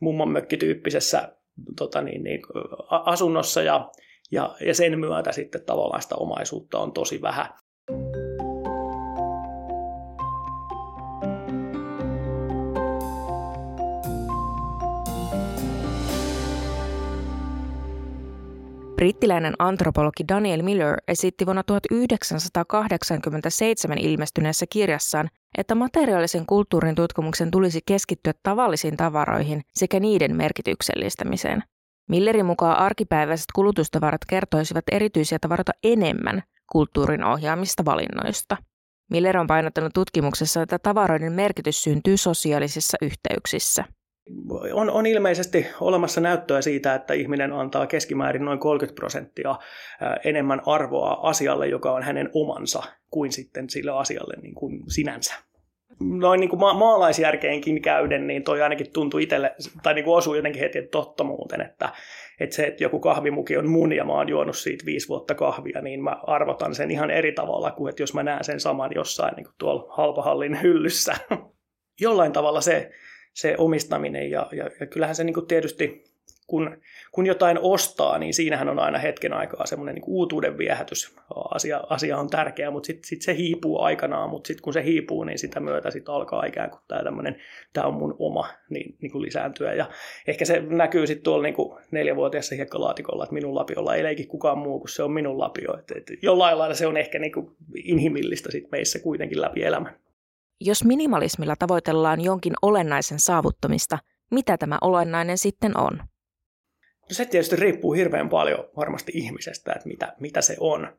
mummonmökkityyppisessä 0.00 1.32
tota 1.76 2.02
niin, 2.02 2.22
niin, 2.22 2.40
asunnossa 2.90 3.62
ja, 3.62 3.90
ja, 4.30 4.56
ja 4.66 4.74
sen 4.74 4.98
myötä 4.98 5.32
sitten 5.32 5.64
tavallaan 5.66 6.02
sitä 6.02 6.14
omaisuutta 6.14 6.78
on 6.78 6.92
tosi 6.92 7.22
vähän. 7.22 7.46
Brittiläinen 18.96 19.54
antropologi 19.58 20.24
Daniel 20.28 20.62
Miller 20.62 20.96
esitti 21.08 21.46
vuonna 21.46 21.62
1987 21.62 23.98
ilmestyneessä 23.98 24.66
kirjassaan, 24.70 25.30
että 25.58 25.74
materiaalisen 25.74 26.46
kulttuurin 26.46 26.94
tutkimuksen 26.94 27.50
tulisi 27.50 27.80
keskittyä 27.86 28.32
tavallisiin 28.42 28.96
tavaroihin 28.96 29.62
sekä 29.74 30.00
niiden 30.00 30.36
merkityksellistämiseen. 30.36 31.62
Millerin 32.08 32.46
mukaan 32.46 32.78
arkipäiväiset 32.78 33.46
kulutustavarat 33.54 34.20
kertoisivat 34.28 34.84
erityisiä 34.92 35.38
tavaroita 35.38 35.72
enemmän 35.84 36.42
kulttuurin 36.72 37.24
ohjaamista 37.24 37.84
valinnoista. 37.84 38.56
Miller 39.10 39.38
on 39.38 39.46
painottanut 39.46 39.94
tutkimuksessa, 39.94 40.62
että 40.62 40.78
tavaroiden 40.78 41.32
merkitys 41.32 41.82
syntyy 41.82 42.16
sosiaalisissa 42.16 42.96
yhteyksissä 43.02 43.84
on, 44.72 44.90
on 44.90 45.06
ilmeisesti 45.06 45.66
olemassa 45.80 46.20
näyttöä 46.20 46.62
siitä, 46.62 46.94
että 46.94 47.14
ihminen 47.14 47.52
antaa 47.52 47.86
keskimäärin 47.86 48.44
noin 48.44 48.58
30 48.58 48.94
prosenttia 48.94 49.54
enemmän 50.24 50.60
arvoa 50.66 51.18
asialle, 51.22 51.68
joka 51.68 51.92
on 51.92 52.02
hänen 52.02 52.30
omansa, 52.32 52.82
kuin 53.10 53.32
sitten 53.32 53.70
sille 53.70 53.90
asialle 53.90 54.34
niin 54.42 54.54
kuin 54.54 54.82
sinänsä. 54.88 55.34
Noin 56.00 56.40
niin 56.40 56.50
kuin 56.50 56.60
ma- 56.60 56.74
maalaisjärkeenkin 56.74 57.82
käyden, 57.82 58.26
niin 58.26 58.44
toi 58.44 58.62
ainakin 58.62 58.92
tuntui 58.92 59.22
itselle, 59.22 59.54
tai 59.82 59.94
niin 59.94 60.04
kuin 60.04 60.16
osuu 60.16 60.34
jotenkin 60.34 60.60
heti 60.60 60.78
että 60.78 60.90
totta 60.90 61.24
muuten, 61.24 61.60
että, 61.60 61.88
että 62.40 62.56
se, 62.56 62.66
että 62.66 62.84
joku 62.84 63.00
kahvimuki 63.00 63.56
on 63.56 63.68
mun 63.68 63.92
ja 63.92 64.04
mä 64.04 64.12
oon 64.12 64.28
juonut 64.28 64.56
siitä 64.56 64.86
viisi 64.86 65.08
vuotta 65.08 65.34
kahvia, 65.34 65.80
niin 65.80 66.02
mä 66.02 66.16
arvotan 66.26 66.74
sen 66.74 66.90
ihan 66.90 67.10
eri 67.10 67.32
tavalla 67.32 67.70
kuin, 67.70 67.90
että 67.90 68.02
jos 68.02 68.14
mä 68.14 68.22
näen 68.22 68.44
sen 68.44 68.60
saman 68.60 68.90
jossain 68.94 69.34
niin 69.36 69.44
kuin 69.44 69.54
tuolla 69.58 69.94
halpahallin 69.96 70.62
hyllyssä. 70.62 71.14
Jollain 72.00 72.32
tavalla 72.32 72.60
se, 72.60 72.90
se 73.36 73.54
omistaminen 73.58 74.30
ja, 74.30 74.46
ja, 74.52 74.70
ja 74.80 74.86
kyllähän 74.86 75.16
se 75.16 75.24
niin 75.24 75.34
kuin 75.34 75.46
tietysti 75.46 76.04
kun, 76.46 76.76
kun 77.12 77.26
jotain 77.26 77.58
ostaa, 77.58 78.18
niin 78.18 78.34
siinähän 78.34 78.68
on 78.68 78.78
aina 78.78 78.98
hetken 78.98 79.32
aikaa 79.32 79.66
semmoinen 79.66 79.94
niin 79.94 80.04
uutuuden 80.06 80.58
viehätys. 80.58 81.16
Asia, 81.50 81.80
asia 81.88 82.18
on 82.18 82.30
tärkeä, 82.30 82.70
mutta 82.70 82.86
sitten 82.86 83.08
sit 83.08 83.22
se 83.22 83.36
hiipuu 83.36 83.80
aikanaan, 83.80 84.30
mutta 84.30 84.48
sitten 84.48 84.62
kun 84.62 84.72
se 84.72 84.84
hiipuu, 84.84 85.24
niin 85.24 85.38
sitä 85.38 85.60
myötä 85.60 85.90
sitten 85.90 86.14
alkaa 86.14 86.44
ikään 86.44 86.70
kuin 86.70 86.80
tämä 86.88 87.04
tämmöinen, 87.04 87.36
tämä 87.72 87.86
on 87.86 87.94
mun 87.94 88.16
oma, 88.18 88.48
niin, 88.70 88.96
niin 89.00 89.12
kuin 89.12 89.22
lisääntyä. 89.22 89.74
Ja 89.74 89.88
ehkä 90.26 90.44
se 90.44 90.60
näkyy 90.60 91.06
sitten 91.06 91.24
tuolla 91.24 91.42
niin 91.42 91.54
kuin 91.54 91.78
neljävuotiaassa 91.90 92.54
hiekkalaatikolla, 92.54 93.24
että 93.24 93.34
minun 93.34 93.54
lapiolla 93.54 93.94
ei 93.94 94.02
leiki 94.02 94.26
kukaan 94.26 94.58
muu 94.58 94.78
kuin 94.78 94.88
se 94.88 95.02
on 95.02 95.12
minun 95.12 95.38
lapio. 95.38 95.78
Et, 95.78 95.90
et 95.90 96.22
jollain 96.22 96.58
lailla 96.58 96.74
se 96.74 96.86
on 96.86 96.96
ehkä 96.96 97.18
niin 97.18 97.32
kuin 97.32 97.56
inhimillistä 97.84 98.52
sit 98.52 98.70
meissä 98.70 98.98
kuitenkin 98.98 99.40
läpi 99.40 99.62
elämän. 99.62 100.05
Jos 100.60 100.84
minimalismilla 100.84 101.56
tavoitellaan 101.58 102.20
jonkin 102.20 102.52
olennaisen 102.62 103.18
saavuttamista, 103.18 103.98
mitä 104.30 104.58
tämä 104.58 104.78
olennainen 104.80 105.38
sitten 105.38 105.78
on? 105.78 105.96
No 106.86 107.14
se 107.14 107.24
tietysti 107.24 107.56
riippuu 107.56 107.92
hirveän 107.92 108.28
paljon 108.28 108.68
varmasti 108.76 109.12
ihmisestä, 109.14 109.72
että 109.72 109.88
mitä, 109.88 110.16
mitä 110.20 110.40
se 110.40 110.56
on. 110.60 110.98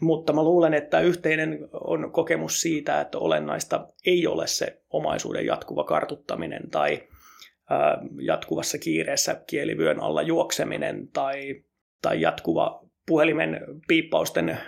Mutta 0.00 0.32
mä 0.32 0.42
luulen, 0.42 0.74
että 0.74 1.00
yhteinen 1.00 1.68
on 1.72 2.12
kokemus 2.12 2.60
siitä, 2.60 3.00
että 3.00 3.18
olennaista 3.18 3.88
ei 4.06 4.26
ole 4.26 4.46
se 4.46 4.82
omaisuuden 4.90 5.46
jatkuva 5.46 5.84
kartuttaminen 5.84 6.70
tai 6.70 7.08
jatkuvassa 8.20 8.78
kiireessä 8.78 9.42
kielivyön 9.46 10.00
alla 10.00 10.22
juokseminen 10.22 11.08
tai, 11.08 11.64
tai 12.02 12.20
jatkuva 12.20 12.89
puhelimen 13.06 13.60
piippausten 13.88 14.58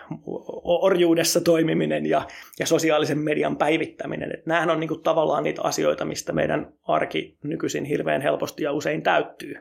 orjuudessa 0.65 1.41
toimiminen 1.41 2.07
ja, 2.07 2.27
ja 2.59 2.67
sosiaalisen 2.67 3.19
median 3.19 3.57
päivittäminen. 3.57 4.35
Että 4.35 4.51
nämähän 4.51 4.71
on 4.71 4.81
niin 4.81 4.89
kuin 4.89 5.03
tavallaan 5.03 5.43
niitä 5.43 5.63
asioita, 5.63 6.05
mistä 6.05 6.33
meidän 6.33 6.73
arki 6.83 7.39
nykyisin 7.43 7.85
hirveän 7.85 8.23
helposti 8.23 8.65
ja 8.65 8.73
usein 8.73 9.03
täyttyy. 9.03 9.55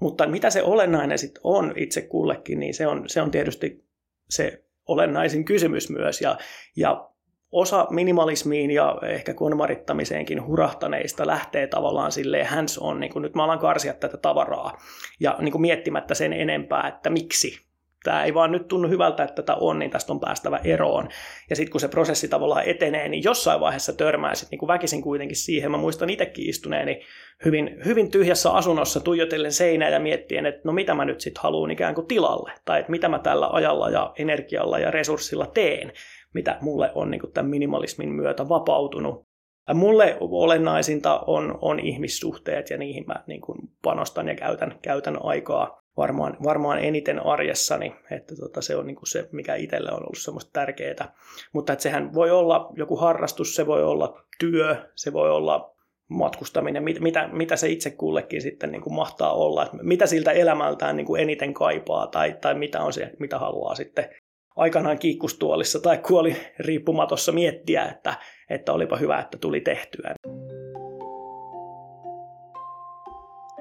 Mutta 0.00 0.26
mitä 0.26 0.50
se 0.50 0.62
olennainen 0.62 1.18
sitten 1.18 1.40
on 1.44 1.72
itse 1.76 2.02
kullekin, 2.02 2.60
niin 2.60 2.74
se 2.74 2.86
on, 2.86 3.04
se 3.06 3.22
on 3.22 3.30
tietysti 3.30 3.84
se 4.30 4.64
olennaisin 4.88 5.44
kysymys 5.44 5.90
myös. 5.90 6.20
Ja, 6.20 6.38
ja 6.76 7.10
osa 7.52 7.86
minimalismiin 7.90 8.70
ja 8.70 8.98
ehkä 9.02 9.34
konmarittamiseenkin 9.34 10.46
hurahtaneista 10.46 11.26
lähtee 11.26 11.66
tavallaan 11.66 12.12
silleen 12.12 12.46
hands 12.46 12.78
on, 12.78 13.00
niin 13.00 13.12
nyt 13.22 13.34
mä 13.34 13.44
alan 13.44 13.58
karsia 13.58 13.94
tätä 13.94 14.16
tavaraa 14.16 14.78
ja 15.20 15.36
niin 15.40 15.60
miettimättä 15.60 16.14
sen 16.14 16.32
enempää, 16.32 16.88
että 16.88 17.10
miksi 17.10 17.63
tämä 18.04 18.24
ei 18.24 18.34
vaan 18.34 18.52
nyt 18.52 18.68
tunnu 18.68 18.88
hyvältä, 18.88 19.22
että 19.22 19.42
tätä 19.42 19.54
on, 19.54 19.78
niin 19.78 19.90
tästä 19.90 20.12
on 20.12 20.20
päästävä 20.20 20.60
eroon. 20.64 21.08
Ja 21.50 21.56
sitten 21.56 21.72
kun 21.72 21.80
se 21.80 21.88
prosessi 21.88 22.28
tavallaan 22.28 22.64
etenee, 22.64 23.08
niin 23.08 23.24
jossain 23.24 23.60
vaiheessa 23.60 23.92
törmää 23.92 24.34
sitten 24.34 24.58
niin 24.60 24.68
väkisin 24.68 25.02
kuitenkin 25.02 25.36
siihen. 25.36 25.70
Mä 25.70 25.76
muistan 25.76 26.10
itsekin 26.10 26.48
istuneeni 26.48 27.00
hyvin, 27.44 27.76
hyvin 27.84 28.10
tyhjässä 28.10 28.50
asunnossa 28.50 29.00
tuijotellen 29.00 29.52
seinää 29.52 29.88
ja 29.88 30.00
miettien, 30.00 30.46
että 30.46 30.60
no 30.64 30.72
mitä 30.72 30.94
mä 30.94 31.04
nyt 31.04 31.20
sitten 31.20 31.42
haluan 31.42 31.70
ikään 31.70 31.94
kuin 31.94 32.06
tilalle, 32.06 32.52
tai 32.64 32.80
että 32.80 32.90
mitä 32.90 33.08
mä 33.08 33.18
tällä 33.18 33.48
ajalla 33.52 33.90
ja 33.90 34.12
energialla 34.18 34.78
ja 34.78 34.90
resurssilla 34.90 35.46
teen, 35.46 35.92
mitä 36.34 36.58
mulle 36.60 36.90
on 36.94 37.10
niin 37.10 37.32
tämän 37.34 37.50
minimalismin 37.50 38.08
myötä 38.08 38.48
vapautunut. 38.48 39.26
Mulle 39.74 40.16
olennaisinta 40.20 41.20
on, 41.26 41.58
on 41.62 41.80
ihmissuhteet 41.80 42.70
ja 42.70 42.78
niihin 42.78 43.04
mä 43.06 43.24
niin 43.26 43.40
kuin 43.40 43.58
panostan 43.82 44.28
ja 44.28 44.34
käytän, 44.34 44.78
käytän 44.82 45.24
aikaa 45.24 45.83
varmaan, 45.96 46.36
varmaan 46.44 46.78
eniten 46.78 47.26
arjessani, 47.26 47.96
että 48.10 48.36
tota, 48.36 48.62
se 48.62 48.76
on 48.76 48.86
niin 48.86 48.96
kuin 48.96 49.08
se, 49.08 49.28
mikä 49.32 49.54
itselle 49.54 49.90
on 49.90 50.00
ollut 50.00 50.18
semmoista 50.18 50.50
tärkeää. 50.52 51.14
Mutta 51.52 51.72
että 51.72 51.82
sehän 51.82 52.14
voi 52.14 52.30
olla 52.30 52.72
joku 52.76 52.96
harrastus, 52.96 53.54
se 53.54 53.66
voi 53.66 53.84
olla 53.84 54.24
työ, 54.38 54.76
se 54.94 55.12
voi 55.12 55.30
olla 55.30 55.74
matkustaminen, 56.08 56.84
mit, 56.84 57.00
mitä, 57.00 57.28
mitä 57.32 57.56
se 57.56 57.68
itse 57.68 57.90
kullekin 57.90 58.42
sitten 58.42 58.72
niin 58.72 58.82
kuin 58.82 58.94
mahtaa 58.94 59.32
olla, 59.32 59.64
että 59.64 59.76
mitä 59.82 60.06
siltä 60.06 60.32
elämältään 60.32 60.96
niin 60.96 61.06
kuin 61.06 61.22
eniten 61.22 61.54
kaipaa 61.54 62.06
tai, 62.06 62.36
tai 62.40 62.54
mitä 62.54 62.82
on 62.82 62.92
se, 62.92 63.10
mitä 63.18 63.38
haluaa 63.38 63.74
sitten 63.74 64.10
aikanaan 64.56 64.98
kiikkustuolissa 64.98 65.80
tai 65.80 65.98
kuoli 65.98 66.36
riippumatossa 66.58 67.32
miettiä, 67.32 67.84
että, 67.84 68.14
että 68.50 68.72
olipa 68.72 68.96
hyvä, 68.96 69.18
että 69.18 69.38
tuli 69.38 69.60
tehtyä. 69.60 70.14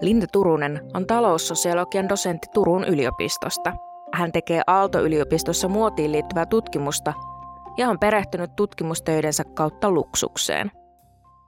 Linda 0.04 0.28
Turunen 0.32 0.82
on 0.94 1.08
taloussosiologian 1.08 2.10
dosentti 2.10 2.48
Turun 2.54 2.84
yliopistosta. 2.84 3.74
Hän 4.14 4.32
tekee 4.32 4.62
Aalto-yliopistossa 4.68 5.68
muotiin 5.68 6.12
liittyvää 6.12 6.46
tutkimusta 6.46 7.14
ja 7.78 7.90
on 7.90 8.00
perehtynyt 8.00 8.56
tutkimustöidensä 8.56 9.44
kautta 9.44 9.92
luksukseen. 9.92 10.72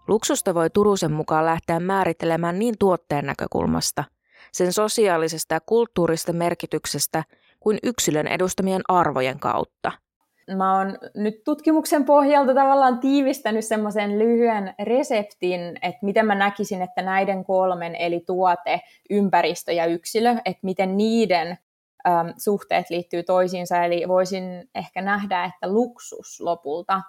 Luksusta 0.07 0.53
voi 0.53 0.69
Turusen 0.69 1.11
mukaan 1.11 1.45
lähteä 1.45 1.79
määrittelemään 1.79 2.59
niin 2.59 2.75
tuotteen 2.79 3.25
näkökulmasta, 3.25 4.03
sen 4.51 4.73
sosiaalisesta 4.73 5.53
ja 5.53 5.59
kulttuurista 5.65 6.33
merkityksestä 6.33 7.23
kuin 7.59 7.77
yksilön 7.83 8.27
edustamien 8.27 8.81
arvojen 8.87 9.39
kautta– 9.39 9.91
mä 10.51 10.77
oon 10.77 10.97
nyt 11.15 11.43
tutkimuksen 11.43 12.05
pohjalta 12.05 12.53
tavallaan 12.53 12.99
tiivistänyt 12.99 13.65
semmoisen 13.65 14.19
lyhyen 14.19 14.75
reseptin, 14.83 15.61
että 15.81 15.99
miten 16.01 16.25
mä 16.25 16.35
näkisin, 16.35 16.81
että 16.81 17.01
näiden 17.01 17.45
kolmen, 17.45 17.95
eli 17.95 18.23
tuote, 18.25 18.81
ympäristö 19.09 19.71
ja 19.71 19.85
yksilö, 19.85 20.35
että 20.45 20.59
miten 20.63 20.97
niiden 20.97 21.47
äm, 22.07 22.33
suhteet 22.37 22.89
liittyy 22.89 23.23
toisiinsa. 23.23 23.83
Eli 23.83 24.07
voisin 24.07 24.69
ehkä 24.75 25.01
nähdä, 25.01 25.45
että 25.45 25.73
luksus 25.73 26.41
lopulta 26.41 27.01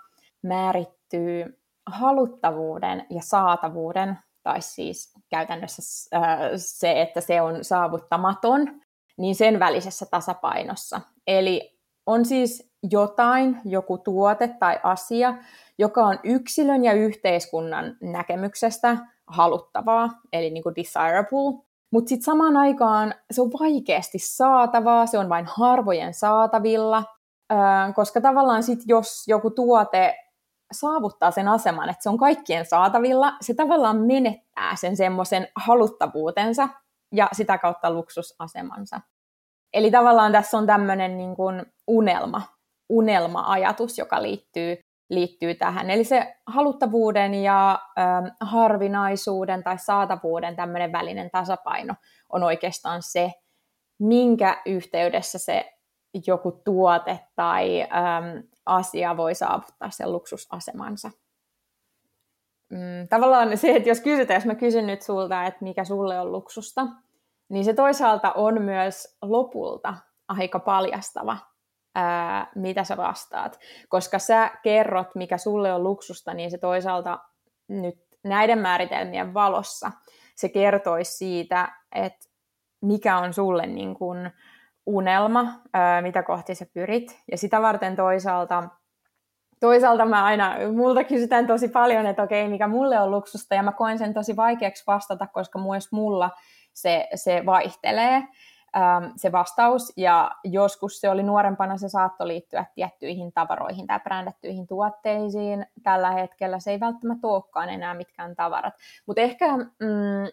määrittyy 0.43 1.61
haluttavuuden 1.87 3.07
ja 3.11 3.23
saatavuuden, 3.23 4.19
tai 4.43 4.63
siis 4.63 5.13
käytännössä 5.31 6.17
äh, 6.17 6.39
se, 6.57 7.03
että 7.03 7.21
se 7.21 7.41
on 7.41 7.65
saavuttamaton, 7.65 8.81
niin 9.19 9.35
sen 9.35 9.61
välisessä 9.61 10.07
tasapainossa. 10.11 11.01
Eli 11.27 11.79
on 12.07 12.25
siis 12.25 12.66
jotain, 12.91 13.61
joku 13.65 13.99
tuote 13.99 14.49
tai 14.49 14.81
asia, 14.83 15.35
joka 15.79 16.05
on 16.05 16.19
yksilön 16.25 16.85
ja 16.85 16.93
yhteiskunnan 16.93 17.97
näkemyksestä 18.03 18.97
haluttavaa, 19.27 20.11
eli 20.33 20.51
niin 20.51 20.63
kuin 20.63 20.75
desirable, 20.77 21.63
mutta 21.93 22.09
sitten 22.09 22.25
samaan 22.25 22.57
aikaan 22.57 23.15
se 23.31 23.43
on 23.43 23.51
vaikeasti 23.61 24.19
saatavaa, 24.19 25.07
se 25.07 25.19
on 25.19 25.29
vain 25.29 25.47
harvojen 25.49 26.15
saatavilla, 26.15 27.05
koska 27.95 28.21
tavallaan 28.21 28.63
sit 28.63 28.81
jos 28.87 29.29
joku 29.29 29.51
tuote 29.51 30.17
saavuttaa 30.73 31.31
sen 31.31 31.49
aseman, 31.49 31.89
että 31.89 32.03
se 32.03 32.09
on 32.09 32.19
kaikkien 32.19 32.67
saatavilla, 32.67 33.33
se 33.41 33.55
tavallaan 33.55 33.97
menettää 33.97 34.77
sen 34.77 34.97
semmoisen 34.97 35.49
haluttavuutensa 35.57 36.69
ja 37.13 37.29
sitä 37.33 37.59
kautta 37.59 37.91
luksusasemansa. 37.91 39.01
Eli 39.73 39.91
tavallaan 39.91 40.33
tässä 40.33 40.59
on 40.59 40.67
tämmöinen 40.67 41.17
niin 41.17 41.37
unelma, 41.87 42.43
unelma-ajatus, 42.89 43.99
joka 43.99 44.23
liittyy, 44.23 44.77
liittyy 45.11 45.55
tähän. 45.55 45.91
Eli 45.91 46.05
se 46.05 46.37
haluttavuuden 46.47 47.35
ja 47.35 47.79
ö, 47.99 48.03
harvinaisuuden 48.41 49.63
tai 49.63 49.79
saatavuuden 49.79 50.57
tämmöinen 50.57 50.93
välinen 50.93 51.31
tasapaino 51.31 51.95
on 52.33 52.43
oikeastaan 52.43 53.03
se, 53.03 53.33
minkä 53.99 54.63
yhteydessä 54.67 55.39
se 55.39 55.73
joku 56.27 56.63
tuote 56.65 57.21
tai 57.37 57.83
ö, 57.83 57.87
asia 58.67 59.17
voi 59.17 59.35
saavuttaa 59.35 59.91
sen 59.91 60.13
luksusasemansa. 60.13 61.11
Mm, 62.71 63.09
tavallaan 63.11 63.59
se, 63.59 63.77
että 63.77 63.89
jos 63.89 64.01
kysytään, 64.01 64.37
jos 64.37 64.47
mä 64.47 64.55
kysyn 64.55 64.87
nyt 64.87 65.03
sulta, 65.03 65.45
että 65.45 65.65
mikä 65.65 65.85
sulle 65.85 66.21
on 66.21 66.33
luksusta, 66.33 66.87
niin 67.49 67.65
se 67.65 67.75
toisaalta 67.75 68.33
on 68.33 68.63
myös 68.63 69.17
lopulta 69.23 69.95
aika 70.29 70.59
paljastava, 70.59 71.37
ää, 71.97 72.51
mitä 72.55 72.85
sä 72.85 72.97
vastaat. 72.97 73.59
Koska 73.89 74.19
sä 74.19 74.51
kerrot, 74.63 75.15
mikä 75.15 75.39
sulle 75.39 75.73
on 75.73 75.83
luksusta, 75.83 76.35
niin 76.35 76.51
se 76.51 76.59
toisaalta 76.59 77.19
nyt 77.69 77.99
näiden 78.25 78.59
määritelmien 78.59 79.35
valossa 79.35 79.93
se 80.37 80.49
kertoisi 80.49 81.17
siitä, 81.17 81.69
että 81.95 82.27
mikä 82.83 83.19
on 83.19 83.35
sulle 83.35 83.67
niin 83.67 83.95
kuin 83.95 84.31
unelma, 84.87 85.61
ää, 85.75 86.03
mitä 86.03 86.23
kohti 86.23 86.55
sä 86.55 86.67
pyrit. 86.75 87.23
Ja 87.31 87.39
sitä 87.39 87.63
varten 87.63 87.97
toisaalta 87.97 88.69
toisaalta 89.61 90.05
mä 90.05 90.25
aina, 90.25 90.57
multa 90.73 91.05
kysytään 91.05 91.47
tosi 91.47 91.69
paljon, 91.69 92.07
että 92.07 92.23
okei, 92.23 92.49
mikä 92.49 92.69
mulle 92.69 93.01
on 93.01 93.11
luksusta, 93.11 93.55
ja 93.55 93.63
mä 93.63 93.73
koen 93.73 93.99
sen 93.99 94.15
tosi 94.15 94.37
vaikeaksi 94.37 94.85
vastata, 94.87 95.27
koska 95.27 95.59
myös 95.59 95.93
mulla 95.93 96.31
se, 96.73 97.09
se 97.15 97.43
vaihtelee 97.47 98.23
se 99.17 99.33
vastaus, 99.33 99.93
ja 99.97 100.31
joskus 100.45 101.01
se 101.01 101.09
oli 101.11 101.23
nuorempana, 101.23 101.79
se 101.79 101.89
saattoi 101.89 102.29
liittyä 102.29 102.65
tiettyihin 102.75 103.33
tavaroihin 103.33 103.87
tai 103.87 104.01
brändättyihin 104.01 104.67
tuotteisiin. 104.67 105.67
Tällä 105.83 106.11
hetkellä 106.11 106.59
se 106.59 106.71
ei 106.71 106.81
välttämättä 106.81 107.27
olekaan 107.27 107.69
enää 107.69 107.95
mitkään 107.95 108.37
tavarat. 108.37 108.75
Mutta 109.07 109.23
ehkä 109.23 109.57
mm, 109.57 110.29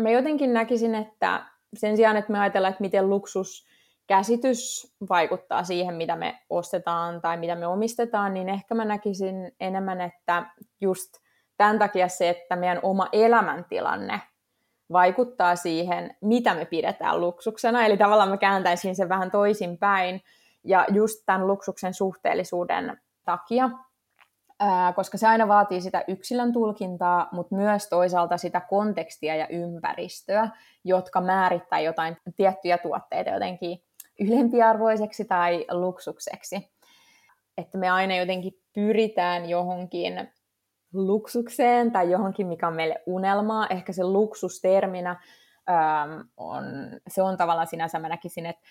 mä 0.00 0.10
jotenkin 0.10 0.52
näkisin, 0.52 0.94
että 0.94 1.44
sen 1.76 1.96
sijaan, 1.96 2.16
että 2.16 2.32
me 2.32 2.38
ajatellaan, 2.38 2.70
että 2.70 2.82
miten 2.82 3.10
luksus 3.10 3.66
käsitys 4.06 4.92
vaikuttaa 5.08 5.64
siihen, 5.64 5.94
mitä 5.94 6.16
me 6.16 6.38
ostetaan 6.50 7.20
tai 7.20 7.36
mitä 7.36 7.54
me 7.54 7.66
omistetaan, 7.66 8.34
niin 8.34 8.48
ehkä 8.48 8.74
mä 8.74 8.84
näkisin 8.84 9.52
enemmän, 9.60 10.00
että 10.00 10.46
just 10.80 11.10
tämän 11.56 11.78
takia 11.78 12.08
se, 12.08 12.28
että 12.28 12.56
meidän 12.56 12.80
oma 12.82 13.08
elämäntilanne 13.12 14.20
vaikuttaa 14.92 15.56
siihen, 15.56 16.16
mitä 16.20 16.54
me 16.54 16.64
pidetään 16.64 17.20
luksuksena. 17.20 17.86
Eli 17.86 17.96
tavallaan 17.96 18.28
mä 18.28 18.36
kääntäisin 18.36 18.96
sen 18.96 19.08
vähän 19.08 19.30
toisinpäin. 19.30 20.22
Ja 20.64 20.86
just 20.92 21.22
tämän 21.26 21.46
luksuksen 21.46 21.94
suhteellisuuden 21.94 23.00
takia, 23.24 23.70
koska 24.94 25.18
se 25.18 25.26
aina 25.26 25.48
vaatii 25.48 25.80
sitä 25.80 26.04
yksilön 26.08 26.52
tulkintaa, 26.52 27.28
mutta 27.32 27.56
myös 27.56 27.88
toisaalta 27.88 28.36
sitä 28.36 28.60
kontekstia 28.60 29.36
ja 29.36 29.48
ympäristöä, 29.48 30.48
jotka 30.84 31.20
määrittää 31.20 31.80
jotain 31.80 32.16
tiettyjä 32.36 32.78
tuotteita 32.78 33.30
jotenkin 33.30 33.82
ylempiarvoiseksi 34.20 35.24
tai 35.24 35.66
luksukseksi. 35.70 36.72
Että 37.58 37.78
me 37.78 37.90
aina 37.90 38.16
jotenkin 38.16 38.60
pyritään 38.72 39.48
johonkin 39.48 40.30
luksukseen 40.92 41.92
tai 41.92 42.10
johonkin, 42.10 42.46
mikä 42.46 42.68
on 42.68 42.74
meille 42.74 43.02
unelmaa. 43.06 43.66
Ehkä 43.70 43.92
se 43.92 44.04
luksusterminä 44.04 45.10
ähm, 45.70 46.20
on, 46.36 46.64
se 47.08 47.22
on 47.22 47.36
tavallaan 47.36 47.66
sinänsä, 47.66 47.98
mä 47.98 48.08
näkisin, 48.08 48.46
että 48.46 48.62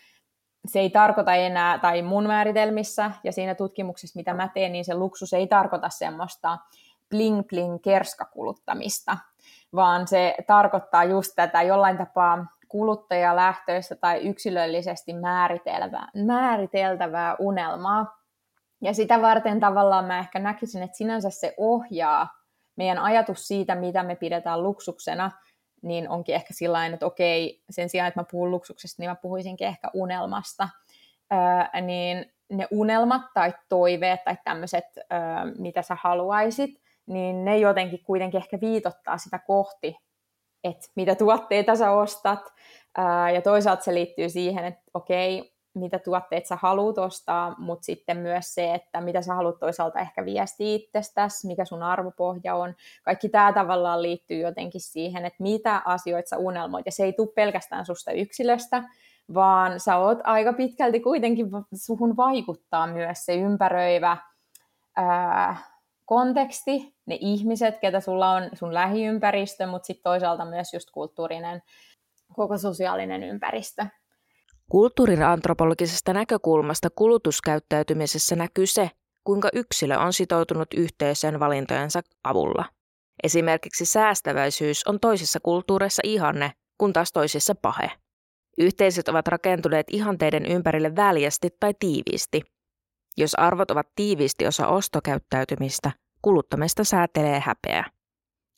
se 0.67 0.79
ei 0.79 0.89
tarkoita 0.89 1.35
enää, 1.35 1.79
tai 1.79 2.01
mun 2.01 2.27
määritelmissä 2.27 3.11
ja 3.23 3.31
siinä 3.31 3.55
tutkimuksessa, 3.55 4.19
mitä 4.19 4.33
mä 4.33 4.47
teen, 4.47 4.71
niin 4.71 4.85
se 4.85 4.95
luksus 4.95 5.33
ei 5.33 5.47
tarkoita 5.47 5.89
semmoista 5.89 6.57
bling-bling 7.15 7.79
kerskakuluttamista, 7.81 9.17
vaan 9.75 10.07
se 10.07 10.35
tarkoittaa 10.47 11.03
just 11.03 11.31
tätä 11.35 11.61
jollain 11.61 11.97
tapaa 11.97 12.45
kuluttajalähtöistä 12.67 13.95
tai 13.95 14.27
yksilöllisesti 14.27 15.13
määriteltävää, 15.13 16.07
määriteltävää 16.25 17.35
unelmaa. 17.39 18.20
Ja 18.81 18.93
sitä 18.93 19.21
varten 19.21 19.59
tavallaan 19.59 20.05
mä 20.05 20.19
ehkä 20.19 20.39
näkisin, 20.39 20.83
että 20.83 20.97
sinänsä 20.97 21.29
se 21.29 21.53
ohjaa 21.57 22.27
meidän 22.75 22.97
ajatus 22.97 23.47
siitä, 23.47 23.75
mitä 23.75 24.03
me 24.03 24.15
pidetään 24.15 24.63
luksuksena, 24.63 25.31
niin 25.81 26.09
onkin 26.09 26.35
ehkä 26.35 26.53
sillä 26.53 26.85
että 26.85 27.05
okei, 27.05 27.63
sen 27.69 27.89
sijaan, 27.89 28.07
että 28.07 28.19
mä 28.19 28.25
puhun 28.31 28.51
luksuksesta, 28.51 29.01
niin 29.01 29.09
mä 29.09 29.15
puhuisinkin 29.15 29.67
ehkä 29.67 29.87
unelmasta. 29.93 30.69
Öö, 31.33 31.81
niin 31.81 32.33
ne 32.49 32.67
unelmat 32.71 33.21
tai 33.33 33.53
toiveet 33.69 34.23
tai 34.23 34.37
tämmöiset, 34.43 34.85
öö, 34.97 35.19
mitä 35.57 35.81
sä 35.81 35.97
haluaisit, 36.01 36.81
niin 37.05 37.45
ne 37.45 37.57
jotenkin 37.57 38.03
kuitenkin 38.03 38.37
ehkä 38.37 38.61
viitottaa 38.61 39.17
sitä 39.17 39.39
kohti, 39.39 39.97
että 40.63 40.87
mitä 40.95 41.15
tuotteita 41.15 41.75
sä 41.75 41.91
ostat. 41.91 42.53
Öö, 42.97 43.29
ja 43.29 43.41
toisaalta 43.41 43.83
se 43.83 43.93
liittyy 43.93 44.29
siihen, 44.29 44.65
että 44.65 44.81
okei, 44.93 45.53
mitä 45.73 45.99
tuotteet 45.99 46.45
sä 46.45 46.55
haluat 46.55 46.97
ostaa, 46.97 47.55
mutta 47.57 47.85
sitten 47.85 48.17
myös 48.17 48.53
se, 48.53 48.73
että 48.73 49.01
mitä 49.01 49.21
sä 49.21 49.35
haluat 49.35 49.59
toisaalta 49.59 49.99
ehkä 49.99 50.25
viestiä 50.25 50.75
itsestäsi, 50.75 51.47
mikä 51.47 51.65
sun 51.65 51.83
arvopohja 51.83 52.55
on. 52.55 52.75
Kaikki 53.03 53.29
tämä 53.29 53.53
tavallaan 53.53 54.01
liittyy 54.01 54.39
jotenkin 54.39 54.81
siihen, 54.81 55.25
että 55.25 55.43
mitä 55.43 55.81
asioita 55.85 56.29
sä 56.29 56.37
unelmoit. 56.37 56.85
Ja 56.85 56.91
se 56.91 57.03
ei 57.03 57.13
tule 57.13 57.29
pelkästään 57.35 57.85
susta 57.85 58.11
yksilöstä, 58.11 58.83
vaan 59.33 59.79
sä 59.79 59.97
oot 59.97 60.19
aika 60.23 60.53
pitkälti 60.53 60.99
kuitenkin, 60.99 61.47
suhun 61.73 62.17
vaikuttaa 62.17 62.87
myös 62.87 63.25
se 63.25 63.35
ympäröivä 63.35 64.17
ää, 64.95 65.57
konteksti, 66.05 66.95
ne 67.05 67.17
ihmiset, 67.21 67.79
ketä 67.79 67.99
sulla 67.99 68.31
on, 68.31 68.49
sun 68.53 68.73
lähiympäristö, 68.73 69.67
mutta 69.67 69.85
sitten 69.85 70.03
toisaalta 70.03 70.45
myös 70.45 70.73
just 70.73 70.91
kulttuurinen, 70.91 71.63
koko 72.33 72.57
sosiaalinen 72.57 73.23
ympäristö. 73.23 73.85
Kulttuurin 74.71 75.23
antropologisesta 75.23 76.13
näkökulmasta 76.13 76.89
kulutuskäyttäytymisessä 76.95 78.35
näkyy 78.35 78.65
se, 78.65 78.89
kuinka 79.23 79.49
yksilö 79.53 79.97
on 79.97 80.13
sitoutunut 80.13 80.73
yhteisön 80.73 81.39
valintojensa 81.39 82.01
avulla. 82.23 82.65
Esimerkiksi 83.23 83.85
säästäväisyys 83.85 84.87
on 84.87 84.99
toisissa 84.99 85.39
kulttuureissa 85.39 86.01
ihanne, 86.05 86.51
kun 86.77 86.93
taas 86.93 87.11
toisissa 87.11 87.55
pahe. 87.55 87.91
Yhteisöt 88.57 89.07
ovat 89.07 89.27
rakentuneet 89.27 89.85
ihanteiden 89.89 90.45
ympärille 90.45 90.95
väljästi 90.95 91.49
tai 91.59 91.73
tiiviisti. 91.79 92.41
Jos 93.17 93.35
arvot 93.35 93.71
ovat 93.71 93.87
tiiviisti 93.95 94.47
osa 94.47 94.67
ostokäyttäytymistä, 94.67 95.91
kuluttamista 96.21 96.83
säätelee 96.83 97.39
häpeä. 97.45 97.83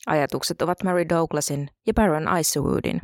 Ajatukset 0.06 0.62
ovat 0.62 0.82
Mary 0.82 1.08
Douglasin 1.08 1.68
ja 1.86 1.94
Baron 1.94 2.38
Isewoodin. 2.38 3.00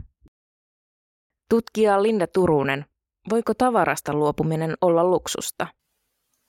Tutkija 1.49 2.03
Linda 2.03 2.27
Turunen 2.27 2.85
Voiko 3.31 3.55
tavarasta 3.55 4.13
luopuminen 4.13 4.75
olla 4.81 5.05
luksusta? 5.05 5.67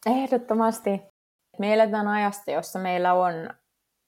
Ehdottomasti. 0.06 1.02
Me 1.60 1.74
eletään 1.74 2.08
ajassa, 2.08 2.52
jossa 2.52 2.80
meillä 2.80 3.14
on 3.14 3.34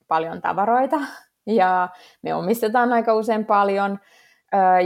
paljon 0.08 0.42
tavaroita 0.42 1.00
ja 1.46 1.90
me 2.22 2.36
omistetaan 2.36 2.94
aika 2.94 3.14
usein 3.14 3.46
paljon 3.46 4.00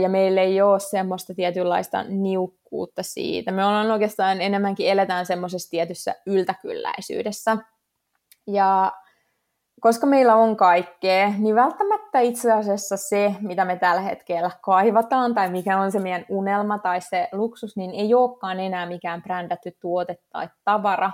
ja 0.02 0.08
meillä 0.08 0.40
ei 0.40 0.62
ole 0.62 0.80
semmoista 0.80 1.34
tietynlaista 1.34 2.02
niukkuutta 2.02 3.02
siitä. 3.02 3.52
Me 3.52 3.64
ollaan 3.64 3.90
oikeastaan 3.90 4.40
enemmänkin 4.40 4.88
eletään 4.88 5.26
semmoisessa 5.26 5.70
tietyssä 5.70 6.14
yltäkylläisyydessä. 6.26 7.56
Ja 8.46 8.92
koska 9.80 10.06
meillä 10.06 10.34
on 10.34 10.56
kaikkea, 10.56 11.32
niin 11.38 11.54
välttämättä 11.54 11.97
itse 12.20 12.52
asiassa 12.52 12.96
se, 12.96 13.34
mitä 13.40 13.64
me 13.64 13.76
tällä 13.76 14.00
hetkellä 14.00 14.50
kaivataan 14.62 15.34
tai 15.34 15.50
mikä 15.50 15.80
on 15.80 15.92
se 15.92 15.98
meidän 15.98 16.24
unelma 16.28 16.78
tai 16.78 17.00
se 17.00 17.28
luksus, 17.32 17.76
niin 17.76 17.90
ei 17.90 18.14
olekaan 18.14 18.60
enää 18.60 18.86
mikään 18.86 19.22
brändätty 19.22 19.76
tuote 19.80 20.18
tai 20.30 20.48
tavara. 20.64 21.10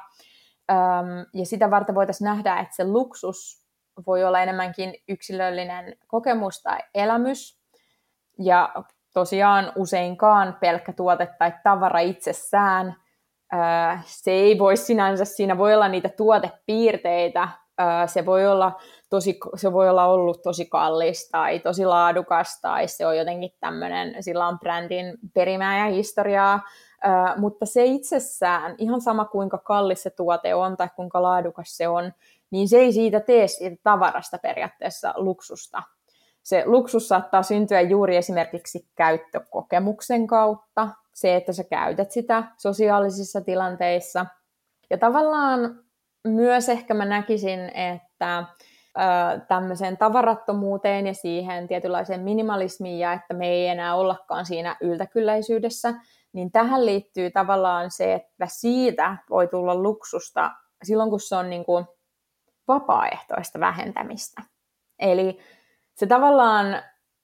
ja 1.34 1.46
sitä 1.46 1.70
varten 1.70 1.94
voitaisiin 1.94 2.26
nähdä, 2.26 2.58
että 2.58 2.76
se 2.76 2.84
luksus 2.84 3.64
voi 4.06 4.24
olla 4.24 4.40
enemmänkin 4.40 4.94
yksilöllinen 5.08 5.96
kokemus 6.06 6.62
tai 6.62 6.78
elämys. 6.94 7.58
Ja 8.38 8.74
tosiaan 9.14 9.72
useinkaan 9.76 10.56
pelkkä 10.60 10.92
tuote 10.92 11.28
tai 11.38 11.52
tavara 11.64 11.98
itsessään. 11.98 12.96
se 14.04 14.30
ei 14.30 14.58
voi 14.58 14.76
sinänsä, 14.76 15.24
siinä 15.24 15.58
voi 15.58 15.74
olla 15.74 15.88
niitä 15.88 16.08
tuotepiirteitä, 16.08 17.48
se 18.06 18.26
voi 18.26 18.46
olla 18.46 18.80
tosi, 19.10 19.38
se 19.56 19.72
voi 19.72 19.88
olla 19.88 20.06
ollut 20.06 20.42
tosi 20.42 20.66
kallis 20.66 21.28
tai 21.28 21.58
tosi 21.58 21.86
laadukas 21.86 22.60
tai 22.60 22.88
se 22.88 23.06
on 23.06 23.16
jotenkin 23.16 23.50
tämmöinen, 23.60 24.22
sillä 24.22 24.48
on 24.48 24.58
brändin 24.58 25.18
perimää 25.34 25.78
ja 25.78 25.92
historiaa, 25.92 26.60
mutta 27.36 27.66
se 27.66 27.84
itsessään, 27.84 28.74
ihan 28.78 29.00
sama 29.00 29.24
kuinka 29.24 29.58
kallis 29.58 30.02
se 30.02 30.10
tuote 30.10 30.54
on 30.54 30.76
tai 30.76 30.88
kuinka 30.96 31.22
laadukas 31.22 31.76
se 31.76 31.88
on, 31.88 32.12
niin 32.50 32.68
se 32.68 32.76
ei 32.76 32.92
siitä 32.92 33.20
tee 33.20 33.48
siitä 33.48 33.76
tavarasta 33.82 34.38
periaatteessa 34.38 35.14
luksusta. 35.16 35.82
Se 36.42 36.62
luksus 36.66 37.08
saattaa 37.08 37.42
syntyä 37.42 37.80
juuri 37.80 38.16
esimerkiksi 38.16 38.88
käyttökokemuksen 38.94 40.26
kautta, 40.26 40.88
se, 41.12 41.36
että 41.36 41.52
sä 41.52 41.64
käytät 41.64 42.10
sitä 42.10 42.44
sosiaalisissa 42.56 43.40
tilanteissa. 43.40 44.26
Ja 44.90 44.98
tavallaan 44.98 45.84
myös 46.24 46.68
ehkä 46.68 46.94
mä 46.94 47.04
näkisin, 47.04 47.60
että 47.74 48.44
tämmöiseen 49.48 49.96
tavarattomuuteen 49.96 51.06
ja 51.06 51.14
siihen 51.14 51.68
tietynlaiseen 51.68 52.20
minimalismiin 52.20 52.98
ja 52.98 53.12
että 53.12 53.34
me 53.34 53.48
ei 53.48 53.66
enää 53.66 53.94
ollakaan 53.94 54.46
siinä 54.46 54.76
yltäkylläisyydessä, 54.80 55.94
niin 56.32 56.52
tähän 56.52 56.86
liittyy 56.86 57.30
tavallaan 57.30 57.90
se, 57.90 58.14
että 58.14 58.46
siitä 58.46 59.16
voi 59.30 59.48
tulla 59.48 59.74
luksusta 59.74 60.50
silloin, 60.82 61.10
kun 61.10 61.20
se 61.20 61.36
on 61.36 61.50
niin 61.50 61.64
kuin 61.64 61.86
vapaaehtoista 62.68 63.60
vähentämistä. 63.60 64.42
Eli 64.98 65.38
se 65.94 66.06
tavallaan 66.06 66.82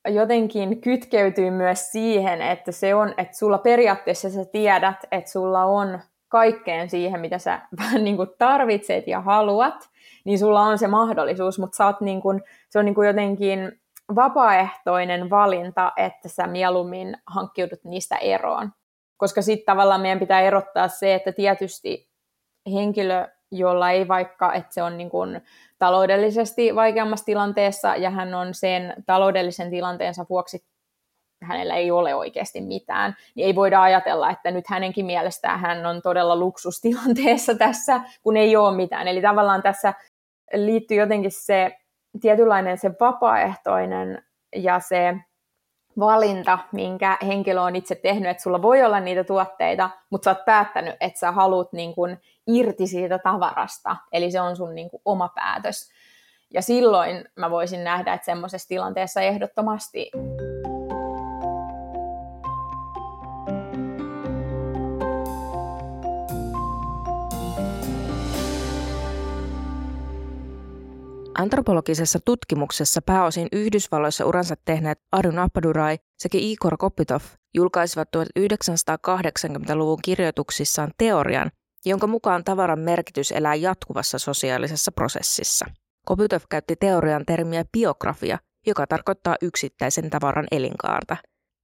jotenkin 0.08 0.80
kytkeytyy 0.80 1.50
myös 1.50 1.92
siihen, 1.92 2.42
että 2.42 2.72
se 2.72 2.94
on, 2.94 3.14
että 3.16 3.36
sulla 3.36 3.58
periaatteessa 3.58 4.30
sä 4.30 4.44
tiedät, 4.44 4.96
että 5.12 5.30
sulla 5.30 5.64
on 5.64 6.00
kaikkeen 6.30 6.90
siihen, 6.90 7.20
mitä 7.20 7.38
sä 7.38 7.60
vähän 7.80 8.04
niin 8.04 8.16
kuin 8.16 8.28
tarvitset 8.38 9.06
ja 9.06 9.20
haluat, 9.20 9.90
niin 10.24 10.38
sulla 10.38 10.62
on 10.62 10.78
se 10.78 10.88
mahdollisuus, 10.88 11.58
mutta 11.58 11.76
sä 11.76 11.86
oot 11.86 12.00
niin 12.00 12.22
kuin, 12.22 12.42
se 12.68 12.78
on 12.78 12.84
niin 12.84 12.94
kuin 12.94 13.06
jotenkin 13.06 13.80
vapaaehtoinen 14.14 15.30
valinta, 15.30 15.92
että 15.96 16.28
sä 16.28 16.46
mieluummin 16.46 17.16
hankkiudut 17.26 17.84
niistä 17.84 18.16
eroon. 18.16 18.70
Koska 19.16 19.42
sitten 19.42 19.66
tavallaan 19.66 20.00
meidän 20.00 20.18
pitää 20.18 20.40
erottaa 20.40 20.88
se, 20.88 21.14
että 21.14 21.32
tietysti 21.32 22.08
henkilö, 22.72 23.28
jolla 23.50 23.90
ei 23.90 24.08
vaikka, 24.08 24.54
että 24.54 24.74
se 24.74 24.82
on 24.82 24.98
niin 24.98 25.10
kuin 25.10 25.40
taloudellisesti 25.78 26.74
vaikeammassa 26.74 27.26
tilanteessa 27.26 27.96
ja 27.96 28.10
hän 28.10 28.34
on 28.34 28.54
sen 28.54 28.94
taloudellisen 29.06 29.70
tilanteensa 29.70 30.26
vuoksi 30.30 30.64
hänellä 31.42 31.74
ei 31.74 31.90
ole 31.90 32.14
oikeasti 32.14 32.60
mitään, 32.60 33.16
niin 33.34 33.46
ei 33.46 33.54
voida 33.54 33.82
ajatella, 33.82 34.30
että 34.30 34.50
nyt 34.50 34.64
hänenkin 34.68 35.06
mielestään 35.06 35.60
hän 35.60 35.86
on 35.86 36.02
todella 36.02 36.36
luksustilanteessa 36.36 37.54
tässä, 37.54 38.00
kun 38.22 38.36
ei 38.36 38.56
ole 38.56 38.76
mitään. 38.76 39.08
Eli 39.08 39.22
tavallaan 39.22 39.62
tässä 39.62 39.94
liittyy 40.52 40.96
jotenkin 40.96 41.32
se 41.32 41.76
tietynlainen 42.20 42.78
se 42.78 42.90
vapaaehtoinen 43.00 44.22
ja 44.56 44.80
se 44.80 45.16
valinta, 45.98 46.58
minkä 46.72 47.18
henkilö 47.26 47.60
on 47.60 47.76
itse 47.76 47.94
tehnyt, 47.94 48.30
että 48.30 48.42
sulla 48.42 48.62
voi 48.62 48.82
olla 48.82 49.00
niitä 49.00 49.24
tuotteita, 49.24 49.90
mutta 50.10 50.24
sä 50.24 50.30
oot 50.30 50.44
päättänyt, 50.44 50.96
että 51.00 51.18
sä 51.18 51.32
haluat 51.32 51.72
niin 51.72 51.94
kuin 51.94 52.20
irti 52.46 52.86
siitä 52.86 53.18
tavarasta, 53.18 53.96
eli 54.12 54.30
se 54.30 54.40
on 54.40 54.56
sun 54.56 54.74
niin 54.74 54.90
kuin 54.90 55.02
oma 55.04 55.28
päätös. 55.34 55.90
Ja 56.54 56.62
silloin 56.62 57.24
mä 57.36 57.50
voisin 57.50 57.84
nähdä, 57.84 58.14
että 58.14 58.24
semmoisessa 58.24 58.68
tilanteessa 58.68 59.20
ehdottomasti 59.20 60.10
Antropologisessa 71.40 72.18
tutkimuksessa 72.24 73.02
pääosin 73.02 73.48
Yhdysvalloissa 73.52 74.26
uransa 74.26 74.54
tehneet 74.64 74.98
Arun 75.12 75.38
Appadurai 75.38 75.98
sekä 76.18 76.38
Igor 76.40 76.76
Kopitov 76.76 77.20
julkaisivat 77.54 78.08
1980-luvun 78.18 79.98
kirjoituksissaan 80.04 80.90
teorian, 80.98 81.50
jonka 81.84 82.06
mukaan 82.06 82.44
tavaran 82.44 82.78
merkitys 82.78 83.32
elää 83.32 83.54
jatkuvassa 83.54 84.18
sosiaalisessa 84.18 84.92
prosessissa. 84.92 85.66
Kopitov 86.06 86.40
käytti 86.50 86.76
teorian 86.76 87.26
termiä 87.26 87.64
biografia, 87.72 88.38
joka 88.66 88.86
tarkoittaa 88.86 89.36
yksittäisen 89.42 90.10
tavaran 90.10 90.46
elinkaarta. 90.50 91.16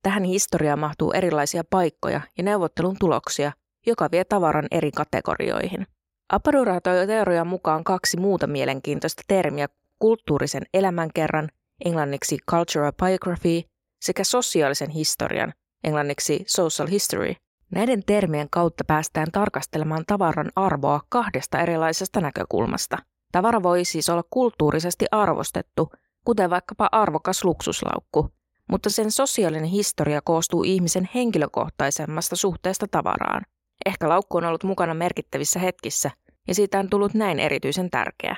Tähän 0.03 0.25
historiaan 0.25 0.79
mahtuu 0.79 1.13
erilaisia 1.13 1.63
paikkoja 1.71 2.21
ja 2.39 2.45
neuvottelun 2.45 2.97
tuloksia, 3.01 3.53
joka 3.87 4.09
vie 4.13 4.25
tavaran 4.25 4.67
eri 4.71 4.91
kategorioihin. 4.91 5.87
Appadura 6.29 6.81
toi 6.81 7.07
teorian 7.07 7.47
mukaan 7.47 7.85
kaksi 7.85 8.17
muuta 8.17 8.47
mielenkiintoista 8.47 9.23
termiä, 9.29 9.69
kulttuurisen 9.99 10.63
elämänkerran, 10.75 11.49
englanniksi 11.85 12.39
cultural 12.51 12.93
biography, 12.93 13.63
sekä 14.01 14.25
sosiaalisen 14.25 14.91
historian, 14.91 15.53
englanniksi 15.85 16.45
social 16.47 16.89
history. 16.89 17.35
Näiden 17.71 18.03
termien 18.07 18.51
kautta 18.51 18.85
päästään 18.85 19.33
tarkastelemaan 19.33 20.05
tavaran 20.07 20.51
arvoa 20.57 21.01
kahdesta 21.09 21.61
erilaisesta 21.61 22.21
näkökulmasta. 22.21 22.99
Tavara 23.33 23.63
voi 23.63 23.85
siis 23.85 24.09
olla 24.09 24.25
kulttuurisesti 24.31 25.07
arvostettu, 25.11 25.93
kuten 26.25 26.51
vaikkapa 26.51 26.89
arvokas 26.93 27.45
luksuslaukku, 27.45 28.31
mutta 28.71 28.91
sen 28.91 29.11
sosiaalinen 29.11 29.69
historia 29.69 30.21
koostuu 30.21 30.63
ihmisen 30.63 31.09
henkilökohtaisemmasta 31.15 32.37
suhteesta 32.37 32.87
tavaraan. 32.91 33.43
Ehkä 33.87 34.09
laukku 34.09 34.37
on 34.37 34.45
ollut 34.45 34.65
mukana 34.65 34.95
merkittävissä 34.95 35.59
hetkissä, 35.59 36.11
ja 36.49 36.55
siitä 36.55 36.79
on 36.79 36.91
tullut 36.91 37.15
näin 37.15 37.41
erityisen 37.41 37.91
tärkeä. 37.91 38.37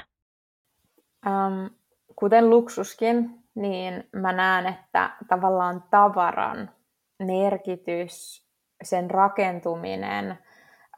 Um, 1.27 1.71
kuten 2.17 2.51
luksuskin, 2.51 3.45
niin 3.55 4.09
mä 4.13 4.33
näen, 4.33 4.67
että 4.67 5.11
tavallaan 5.29 5.85
tavaran 5.91 6.71
merkitys, 7.19 8.47
sen 8.83 9.11
rakentuminen, 9.11 10.39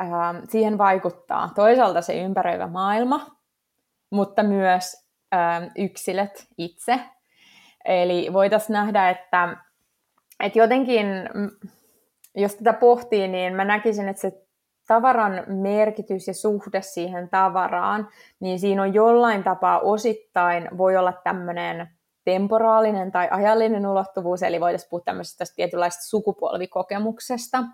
ähm, 0.01 0.37
siihen 0.49 0.79
vaikuttaa 0.79 1.51
toisaalta 1.55 2.03
se 2.03 2.23
ympäröivä 2.23 2.67
maailma, 2.67 3.37
mutta 4.11 4.43
myös 4.43 5.07
ähm, 5.35 5.65
yksilöt 5.79 6.47
itse. 6.59 7.01
Eli 7.85 8.33
voitaisiin 8.33 8.75
nähdä, 8.75 9.11
että, 9.11 9.57
että 10.41 10.59
jotenkin, 10.59 11.07
jos 12.35 12.55
tätä 12.57 12.73
pohtii, 12.73 13.29
niin 13.29 13.55
mä 13.55 13.65
näkisin, 13.65 14.09
että 14.09 14.21
se 14.23 14.33
tavaran 14.87 15.43
merkitys 15.47 16.29
ja 16.29 16.35
suhde 16.35 16.83
siihen 16.83 17.29
tavaraan, 17.29 18.09
niin 18.41 18.59
siinä 18.59 18.83
on 18.83 18.95
jollain 18.95 19.45
tapaa 19.45 19.81
osittain 19.81 20.69
voi 20.79 20.97
olla 20.97 21.13
tämmöinen 21.25 21.89
temporaalinen 22.25 23.13
tai 23.13 23.29
ajallinen 23.31 23.87
ulottuvuus, 23.87 24.43
eli 24.43 24.61
voitaisiin 24.61 24.91
puhua 24.91 25.05
tämmöisestä 25.05 25.45
tietynlaista 25.57 26.03
sukupolvikokemuksesta. 26.03 27.65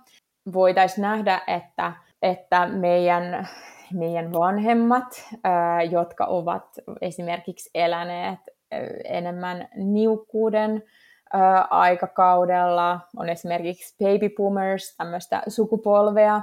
Voitaisiin 0.52 1.02
nähdä, 1.02 1.40
että, 1.46 1.92
että 2.22 2.66
meidän, 2.66 3.48
meidän 3.92 4.32
vanhemmat, 4.32 5.24
jotka 5.90 6.24
ovat 6.24 6.66
esimerkiksi 7.00 7.70
eläneet 7.74 8.38
enemmän 9.04 9.68
niukkuuden 9.76 10.82
aikakaudella, 11.70 13.00
on 13.16 13.28
esimerkiksi 13.28 13.96
baby 14.04 14.28
boomers, 14.36 14.96
tämmöistä 14.96 15.42
sukupolvea, 15.48 16.40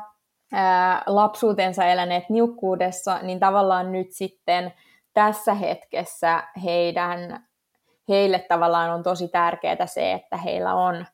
lapsuutensa 1.06 1.86
eläneet 1.86 2.30
niukkuudessa, 2.30 3.19
niin 3.22 3.39
tavallaan 3.39 3.91
nyt 3.91 4.08
sitten 4.12 4.74
tässä 5.13 5.54
hetkessä 5.54 6.43
heidän 6.63 7.43
heille 8.10 8.39
tavallaan 8.39 8.89
on 8.89 9.04
tosi 9.04 9.28
tärkeää 9.28 9.86
se, 9.86 10.12
että 10.12 10.38
heillä 10.38 10.74
on 10.74 11.06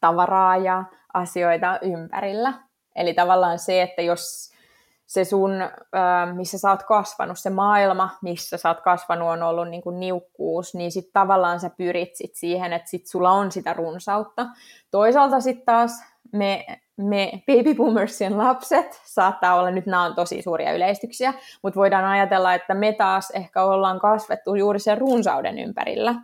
tavaraa 0.00 0.56
ja 0.56 0.84
asioita 1.14 1.78
ympärillä. 1.82 2.52
Eli 2.96 3.14
tavallaan 3.14 3.58
se, 3.58 3.82
että 3.82 4.02
jos 4.02 4.55
se 5.06 5.24
sun, 5.24 5.50
missä 6.34 6.58
sä 6.58 6.70
oot 6.70 6.82
kasvanut, 6.82 7.38
se 7.38 7.50
maailma, 7.50 8.10
missä 8.22 8.56
sä 8.56 8.68
oot 8.68 8.80
kasvanut, 8.80 9.28
on 9.28 9.42
ollut 9.42 9.68
niin 9.68 9.82
kuin 9.82 10.00
niukkuus, 10.00 10.74
niin 10.74 10.92
sitten 10.92 11.12
tavallaan 11.12 11.60
sä 11.60 11.70
pyrit 11.70 12.16
sit 12.16 12.34
siihen, 12.34 12.72
että 12.72 12.90
sit 12.90 13.06
sulla 13.06 13.30
on 13.30 13.52
sitä 13.52 13.72
runsautta. 13.72 14.46
Toisaalta 14.90 15.40
sitten 15.40 15.66
taas 15.66 16.02
me 16.32 16.66
me 16.96 17.42
baby 17.46 17.74
boomersien 17.74 18.38
lapset, 18.38 19.00
saattaa 19.04 19.54
olla, 19.54 19.70
nyt 19.70 19.86
nämä 19.86 20.04
on 20.04 20.14
tosi 20.14 20.42
suuria 20.42 20.72
yleistyksiä, 20.72 21.34
mutta 21.62 21.80
voidaan 21.80 22.04
ajatella, 22.04 22.54
että 22.54 22.74
me 22.74 22.92
taas 22.92 23.30
ehkä 23.30 23.62
ollaan 23.62 24.00
kasvettu 24.00 24.54
juuri 24.54 24.78
sen 24.78 24.98
runsauden 24.98 25.58
ympärillä. 25.58 26.14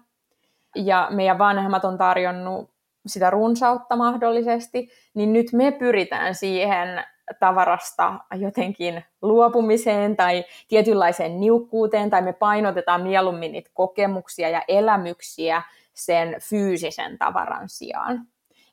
Ja 0.76 1.08
meidän 1.10 1.38
vanhemmat 1.38 1.84
on 1.84 1.98
tarjonnut 1.98 2.70
sitä 3.06 3.30
runsautta 3.30 3.96
mahdollisesti, 3.96 4.88
niin 5.14 5.32
nyt 5.32 5.46
me 5.52 5.72
pyritään 5.72 6.34
siihen 6.34 7.04
tavarasta 7.40 8.14
jotenkin 8.34 9.04
luopumiseen 9.22 10.16
tai 10.16 10.44
tietynlaiseen 10.68 11.40
niukkuuteen, 11.40 12.10
tai 12.10 12.22
me 12.22 12.32
painotetaan 12.32 13.02
mieluummin 13.02 13.52
niitä 13.52 13.70
kokemuksia 13.74 14.48
ja 14.48 14.62
elämyksiä 14.68 15.62
sen 15.94 16.36
fyysisen 16.40 17.18
tavaran 17.18 17.68
sijaan. 17.68 18.20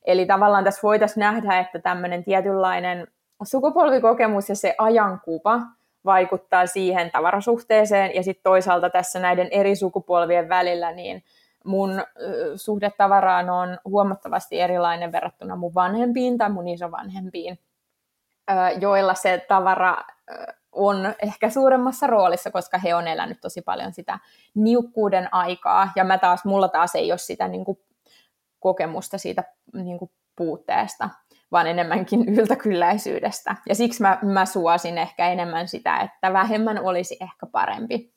Eli 0.04 0.26
tavallaan 0.26 0.64
tässä 0.64 0.80
voitaisiin 0.82 1.20
nähdä, 1.20 1.58
että 1.58 1.78
tämmöinen 1.78 2.24
tietynlainen 2.24 3.06
sukupolvikokemus 3.42 4.48
ja 4.48 4.56
se 4.56 4.74
ajankuva 4.78 5.60
vaikuttaa 6.04 6.66
siihen 6.66 7.10
tavarasuhteeseen, 7.10 8.14
ja 8.14 8.22
sitten 8.22 8.42
toisaalta 8.42 8.90
tässä 8.90 9.20
näiden 9.20 9.48
eri 9.50 9.76
sukupolvien 9.76 10.48
välillä, 10.48 10.92
niin 10.92 11.22
mun 11.64 12.02
suhde 12.56 12.90
tavaraan 12.98 13.50
on 13.50 13.78
huomattavasti 13.84 14.60
erilainen 14.60 15.12
verrattuna 15.12 15.56
mun 15.56 15.74
vanhempiin 15.74 16.38
tai 16.38 16.50
mun 16.50 16.68
isovanhempiin, 16.68 17.58
joilla 18.80 19.14
se 19.14 19.44
tavara 19.48 19.96
on 20.72 21.14
ehkä 21.22 21.50
suuremmassa 21.50 22.06
roolissa, 22.06 22.50
koska 22.50 22.78
he 22.78 22.94
on 22.94 23.08
elänyt 23.08 23.40
tosi 23.40 23.62
paljon 23.62 23.92
sitä 23.92 24.18
niukkuuden 24.54 25.28
aikaa, 25.32 25.88
ja 25.96 26.04
mä 26.04 26.18
taas, 26.18 26.44
mulla 26.44 26.68
taas 26.68 26.94
ei 26.94 27.12
ole 27.12 27.18
sitä 27.18 27.48
niin 27.48 27.64
kuin 27.64 27.78
kokemusta 28.58 29.18
siitä 29.18 29.44
niin 29.74 29.98
kuin 29.98 30.10
puutteesta, 30.36 31.08
vaan 31.52 31.66
enemmänkin 31.66 32.28
yltäkylläisyydestä. 32.38 33.56
Ja 33.68 33.74
siksi 33.74 34.02
mä, 34.02 34.18
mä 34.22 34.46
suosin 34.46 34.98
ehkä 34.98 35.28
enemmän 35.28 35.68
sitä, 35.68 35.96
että 36.00 36.32
vähemmän 36.32 36.78
olisi 36.84 37.16
ehkä 37.20 37.46
parempi. 37.46 38.14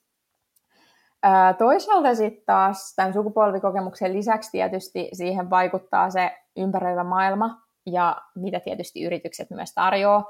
Ää, 1.23 1.53
toisaalta 1.53 2.15
sitten 2.15 2.45
taas 2.45 2.95
tämän 2.95 3.13
sukupolvikokemuksen 3.13 4.13
lisäksi 4.13 4.51
tietysti 4.51 5.09
siihen 5.13 5.49
vaikuttaa 5.49 6.09
se 6.09 6.37
ympäröivä 6.57 7.03
maailma 7.03 7.62
ja 7.85 8.21
mitä 8.35 8.59
tietysti 8.59 9.03
yritykset 9.03 9.49
myös 9.49 9.73
tarjoaa. 9.73 10.29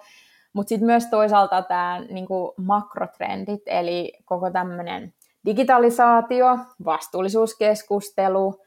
Mutta 0.53 0.69
sitten 0.69 0.85
myös 0.85 1.05
toisaalta 1.07 1.61
tämä 1.61 1.99
niinku 2.09 2.53
makrotrendit, 2.57 3.61
eli 3.65 4.13
koko 4.25 4.51
tämmöinen 4.51 5.13
digitalisaatio, 5.45 6.57
vastuullisuuskeskustelu, 6.85 8.61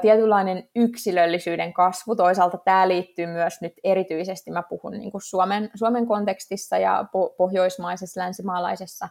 tietynlainen 0.00 0.68
yksilöllisyyden 0.76 1.72
kasvu. 1.72 2.16
Toisaalta 2.16 2.58
tämä 2.58 2.88
liittyy 2.88 3.26
myös 3.26 3.60
nyt 3.60 3.72
erityisesti, 3.84 4.50
mä 4.50 4.62
puhun 4.62 4.92
niin 4.92 5.10
kuin 5.10 5.22
Suomen, 5.22 5.70
Suomen 5.74 6.06
kontekstissa 6.06 6.78
ja 6.78 7.04
po- 7.04 7.34
pohjoismaisessa, 7.36 8.20
länsimaalaisessa 8.20 9.08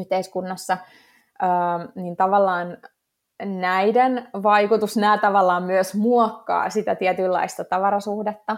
yhteiskunnassa, 0.00 0.78
niin 1.94 2.16
tavallaan 2.16 2.78
näiden 3.44 4.28
vaikutus, 4.42 4.96
nämä 4.96 5.18
tavallaan 5.18 5.62
myös 5.62 5.94
muokkaa 5.94 6.70
sitä 6.70 6.94
tietynlaista 6.94 7.64
tavarasuhdetta. 7.64 8.56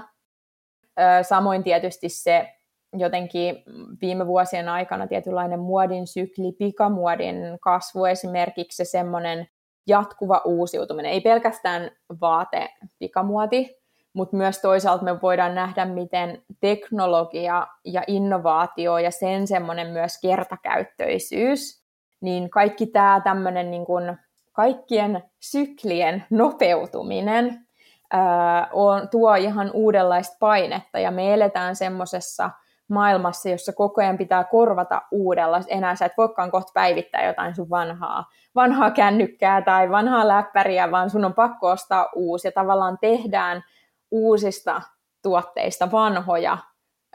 Samoin 1.22 1.64
tietysti 1.64 2.08
se 2.08 2.54
jotenkin 2.92 3.62
viime 4.02 4.26
vuosien 4.26 4.68
aikana 4.68 5.06
tietynlainen 5.06 5.60
muodin 5.60 6.06
sykli, 6.06 6.52
pikamuodin 6.52 7.36
kasvu 7.60 8.04
esimerkiksi, 8.04 8.76
se 8.76 8.90
semmoinen 8.90 9.48
jatkuva 9.86 10.42
uusiutuminen, 10.44 11.12
ei 11.12 11.20
pelkästään 11.20 11.90
vaate 12.20 12.68
pikamuoti, 12.98 13.78
mutta 14.12 14.36
myös 14.36 14.60
toisaalta 14.60 15.04
me 15.04 15.22
voidaan 15.22 15.54
nähdä, 15.54 15.84
miten 15.84 16.42
teknologia 16.60 17.66
ja 17.84 18.02
innovaatio 18.06 18.98
ja 18.98 19.10
sen 19.10 19.46
semmoinen 19.46 19.86
myös 19.86 20.20
kertakäyttöisyys, 20.22 21.84
niin 22.20 22.50
kaikki 22.50 22.86
tämä 22.86 23.20
tämmöinen 23.24 23.70
niin 23.70 23.84
kuin 23.84 24.18
kaikkien 24.58 25.22
syklien 25.40 26.24
nopeutuminen 26.30 27.66
ää, 28.12 28.68
on, 28.72 29.08
tuo 29.08 29.34
ihan 29.34 29.70
uudenlaista 29.74 30.36
painetta. 30.40 30.98
Ja 30.98 31.10
me 31.10 31.34
eletään 31.34 31.76
semmoisessa 31.76 32.50
maailmassa, 32.88 33.48
jossa 33.48 33.72
koko 33.72 34.00
ajan 34.00 34.18
pitää 34.18 34.44
korvata 34.44 35.02
uudella. 35.10 35.60
Enää 35.68 35.96
sä 35.96 36.06
et 36.06 36.12
voikaan 36.16 36.50
kohta 36.50 36.70
päivittää 36.74 37.26
jotain 37.26 37.54
sun 37.54 37.70
vanhaa, 37.70 38.24
vanhaa 38.54 38.90
kännykkää 38.90 39.62
tai 39.62 39.90
vanhaa 39.90 40.28
läppäriä, 40.28 40.90
vaan 40.90 41.10
sun 41.10 41.24
on 41.24 41.34
pakko 41.34 41.68
ostaa 41.68 42.08
uusi. 42.14 42.48
Ja 42.48 42.52
tavallaan 42.52 42.98
tehdään 43.00 43.62
uusista 44.10 44.82
tuotteista 45.22 45.92
vanhoja 45.92 46.58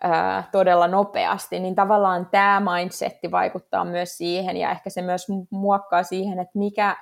ää, 0.03 0.43
todella 0.51 0.88
nopeasti, 0.88 1.60
niin 1.60 1.75
tavallaan 1.75 2.27
tämä 2.32 2.62
mindsetti 2.75 3.32
vaikuttaa 3.32 3.86
myös 3.86 4.17
siihen 4.17 4.58
ja 4.58 4.71
ehkä 4.71 4.89
se 4.89 5.01
myös 5.01 5.27
muokkaa 5.51 6.03
siihen, 6.03 6.39
että 6.39 6.60
mikä, 6.60 6.95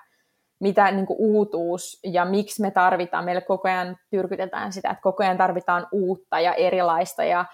mitä 0.62 0.92
niin 0.92 1.06
kuin 1.06 1.18
uutuus 1.20 2.00
ja 2.04 2.26
miksi 2.26 2.62
me 2.62 2.72
tarvitaan. 2.72 3.26
Meille 3.26 3.42
koko 3.42 3.68
ajan 3.68 3.98
tyrkytetään 4.10 4.74
sitä, 4.74 4.90
että 4.90 5.02
koko 5.02 5.24
ajan 5.24 5.38
tarvitaan 5.38 5.88
uutta 5.92 6.40
ja 6.40 6.54
erilaista 6.54 7.24
ja 7.24 7.46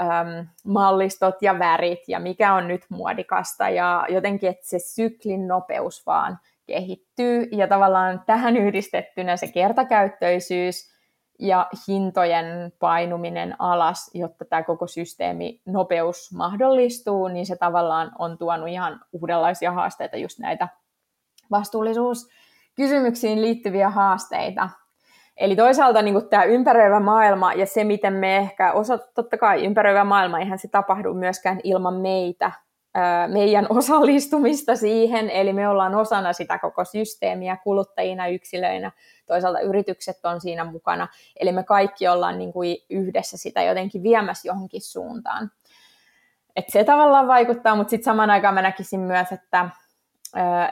äm, 0.00 0.46
mallistot 0.64 1.42
ja 1.42 1.58
värit 1.58 2.00
ja 2.08 2.20
mikä 2.20 2.54
on 2.54 2.68
nyt 2.68 2.82
muodikasta 2.88 3.68
ja 3.68 4.06
jotenkin, 4.08 4.50
että 4.50 4.68
se 4.68 4.78
syklin 4.78 5.48
nopeus 5.48 6.06
vaan 6.06 6.38
kehittyy 6.66 7.48
ja 7.52 7.68
tavallaan 7.68 8.22
tähän 8.26 8.56
yhdistettynä 8.56 9.36
se 9.36 9.46
kertakäyttöisyys 9.46 10.96
ja 11.38 11.66
hintojen 11.88 12.72
painuminen 12.78 13.54
alas, 13.58 14.10
jotta 14.14 14.44
tämä 14.44 14.62
koko 14.62 14.86
systeemi 14.86 15.60
nopeus 15.66 16.32
mahdollistuu, 16.32 17.28
niin 17.28 17.46
se 17.46 17.56
tavallaan 17.56 18.12
on 18.18 18.38
tuonut 18.38 18.68
ihan 18.68 19.00
uudenlaisia 19.12 19.72
haasteita, 19.72 20.16
just 20.16 20.38
näitä 20.38 20.68
vastuullisuuskysymyksiin 22.76 23.42
liittyviä 23.42 23.90
haasteita. 23.90 24.68
Eli 25.36 25.56
toisaalta 25.56 26.02
niin 26.02 26.28
tämä 26.28 26.44
ympäröivä 26.44 27.00
maailma 27.00 27.52
ja 27.52 27.66
se, 27.66 27.84
miten 27.84 28.12
me 28.12 28.36
ehkä 28.36 28.72
osa, 28.72 28.98
totta 29.14 29.38
kai 29.38 29.64
ympäröivä 29.64 30.04
maailma, 30.04 30.38
eihän 30.38 30.58
se 30.58 30.68
tapahdu 30.68 31.14
myöskään 31.14 31.60
ilman 31.64 31.94
meitä, 31.94 32.52
meidän 33.28 33.66
osallistumista 33.68 34.76
siihen, 34.76 35.30
eli 35.30 35.52
me 35.52 35.68
ollaan 35.68 35.94
osana 35.94 36.32
sitä 36.32 36.58
koko 36.58 36.84
systeemiä 36.84 37.56
kuluttajina, 37.64 38.26
yksilöinä, 38.26 38.92
toisaalta 39.26 39.60
yritykset 39.60 40.24
on 40.24 40.40
siinä 40.40 40.64
mukana, 40.64 41.08
eli 41.40 41.52
me 41.52 41.62
kaikki 41.62 42.08
ollaan 42.08 42.38
niin 42.38 42.52
kuin 42.52 42.76
yhdessä 42.90 43.36
sitä 43.36 43.62
jotenkin 43.62 44.02
viemässä 44.02 44.48
johonkin 44.48 44.82
suuntaan. 44.82 45.50
Et 46.56 46.64
se 46.68 46.84
tavallaan 46.84 47.28
vaikuttaa, 47.28 47.74
mutta 47.74 47.90
sitten 47.90 48.04
samaan 48.04 48.30
aikaan 48.30 48.54
mä 48.54 48.62
näkisin 48.62 49.00
myös, 49.00 49.32
että 49.32 49.70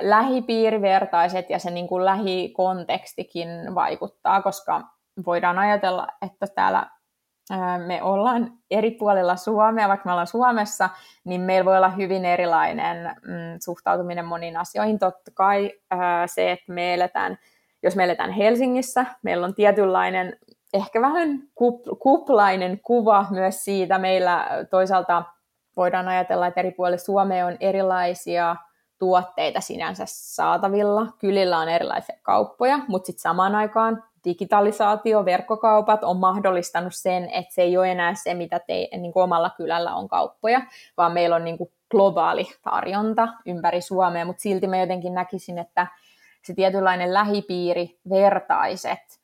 lähipiirivertaiset 0.01 1.51
ja 1.51 1.59
se 1.59 1.71
niin 1.71 1.89
kuin 1.89 2.05
lähikontekstikin 2.05 3.49
vaikuttaa, 3.75 4.43
koska 4.43 4.83
voidaan 5.27 5.59
ajatella, 5.59 6.09
että 6.27 6.47
täällä 6.55 6.87
me 7.87 8.03
ollaan 8.03 8.53
eri 8.71 8.91
puolilla 8.91 9.37
Suomea, 9.37 9.89
vaikka 9.89 10.09
me 10.09 10.13
ollaan 10.13 10.27
Suomessa, 10.27 10.89
niin 11.25 11.41
meillä 11.41 11.65
voi 11.65 11.77
olla 11.77 11.89
hyvin 11.89 12.25
erilainen 12.25 13.17
mm, 13.23 13.59
suhtautuminen 13.65 14.25
moniin 14.25 14.57
asioihin. 14.57 14.99
Totta 14.99 15.31
kai 15.35 15.73
se, 16.27 16.53
että 16.53 16.73
me 16.73 16.95
eletään, 16.95 17.39
jos 17.83 17.97
me 17.97 18.05
eletään 18.05 18.31
Helsingissä, 18.31 19.07
meillä 19.23 19.47
on 19.47 19.55
tietynlainen, 19.55 20.37
ehkä 20.75 21.01
vähän 21.01 21.29
kuplainen 22.03 22.81
kuva 22.81 23.27
myös 23.31 23.65
siitä. 23.65 23.99
Meillä 23.99 24.47
toisaalta 24.71 25.23
voidaan 25.77 26.09
ajatella, 26.09 26.47
että 26.47 26.61
eri 26.61 26.71
puolilla 26.71 26.99
Suomea 26.99 27.47
on 27.47 27.57
erilaisia 27.61 28.57
tuotteita 28.99 29.61
sinänsä 29.61 30.05
saatavilla. 30.07 31.07
Kylillä 31.19 31.59
on 31.59 31.69
erilaisia 31.69 32.17
kauppoja, 32.23 32.79
mutta 32.89 33.07
sitten 33.07 33.23
samaan 33.23 33.55
aikaan 33.55 34.05
digitalisaatio, 34.25 35.25
verkkokaupat 35.25 36.05
on 36.05 36.17
mahdollistanut 36.17 36.95
sen, 36.95 37.31
että 37.31 37.55
se 37.55 37.63
ei 37.63 37.77
ole 37.77 37.91
enää 37.91 38.15
se, 38.15 38.35
mitä 38.35 38.59
te, 38.59 38.89
niin 38.97 39.13
kuin 39.13 39.23
omalla 39.23 39.51
kylällä 39.57 39.95
on 39.95 40.09
kauppoja, 40.09 40.61
vaan 40.97 41.13
meillä 41.13 41.37
on 41.37 41.45
niin 41.45 41.59
kuin 41.59 41.71
globaali 41.91 42.47
tarjonta 42.63 43.29
ympäri 43.47 43.81
Suomea, 43.81 44.25
mutta 44.25 44.43
silti 44.43 44.67
mä 44.67 44.77
jotenkin 44.77 45.15
näkisin, 45.15 45.59
että 45.59 45.87
se 46.43 46.55
tietynlainen 46.55 47.15
lähipiiri, 47.15 47.99
vertaiset, 48.11 49.21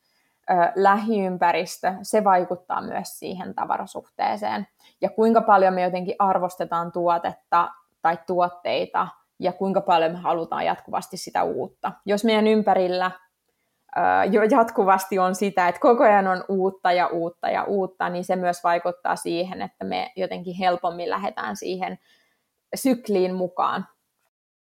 lähiympäristö, 0.75 1.95
se 2.03 2.25
vaikuttaa 2.25 2.83
myös 2.83 3.19
siihen 3.19 3.55
tavarasuhteeseen. 3.55 4.67
Ja 5.01 5.11
kuinka 5.11 5.41
paljon 5.41 5.75
me 5.75 5.83
jotenkin 5.83 6.15
arvostetaan 6.19 6.93
tuotetta 6.93 7.71
tai 8.03 8.19
tuotteita 8.27 9.09
ja 9.41 9.53
kuinka 9.53 9.81
paljon 9.81 10.13
me 10.13 10.19
halutaan 10.19 10.65
jatkuvasti 10.65 11.17
sitä 11.17 11.43
uutta. 11.43 11.93
Jos 12.07 12.25
meidän 12.25 12.47
ympärillä 12.47 13.11
jo 14.31 14.43
jatkuvasti 14.43 15.19
on 15.19 15.35
sitä, 15.35 15.69
että 15.69 15.81
koko 15.81 16.05
ajan 16.05 16.27
on 16.27 16.45
uutta 16.49 16.93
ja 16.93 17.07
uutta 17.07 17.51
ja 17.51 17.65
uutta, 17.65 18.09
niin 18.09 18.25
se 18.25 18.37
myös 18.37 18.65
vaikuttaa 18.65 19.17
siihen, 19.17 19.63
että 19.63 19.85
me 19.85 20.13
jotenkin 20.17 20.55
helpommin 20.55 21.11
lähdetään 21.11 21.57
siihen 21.57 21.99
sykliin 22.75 23.35
mukaan. 23.35 23.87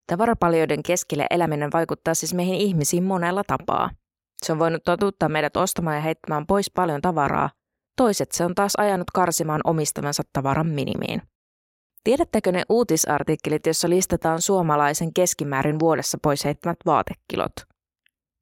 Tavarapaljoiden 0.06 0.82
keskelle 0.82 1.26
eläminen 1.30 1.70
vaikuttaa 1.72 2.14
siis 2.14 2.34
meihin 2.34 2.54
ihmisiin 2.54 3.04
monella 3.04 3.42
tapaa. 3.46 3.90
Se 4.42 4.52
on 4.52 4.58
voinut 4.58 4.82
totuttaa 4.84 5.28
meidät 5.28 5.56
ostamaan 5.56 5.96
ja 5.96 6.02
heittämään 6.02 6.46
pois 6.46 6.70
paljon 6.70 7.00
tavaraa. 7.00 7.50
Toiset 7.96 8.32
se 8.32 8.44
on 8.44 8.54
taas 8.54 8.72
ajanut 8.78 9.10
karsimaan 9.14 9.60
omistamansa 9.64 10.22
tavaran 10.32 10.66
minimiin. 10.66 11.22
Tiedättekö 12.04 12.52
ne 12.52 12.62
uutisartikkelit, 12.68 13.66
joissa 13.66 13.88
listataan 13.88 14.40
suomalaisen 14.42 15.14
keskimäärin 15.14 15.80
vuodessa 15.80 16.18
pois 16.22 16.44
heittämät 16.44 16.76
vaatekilot? 16.86 17.52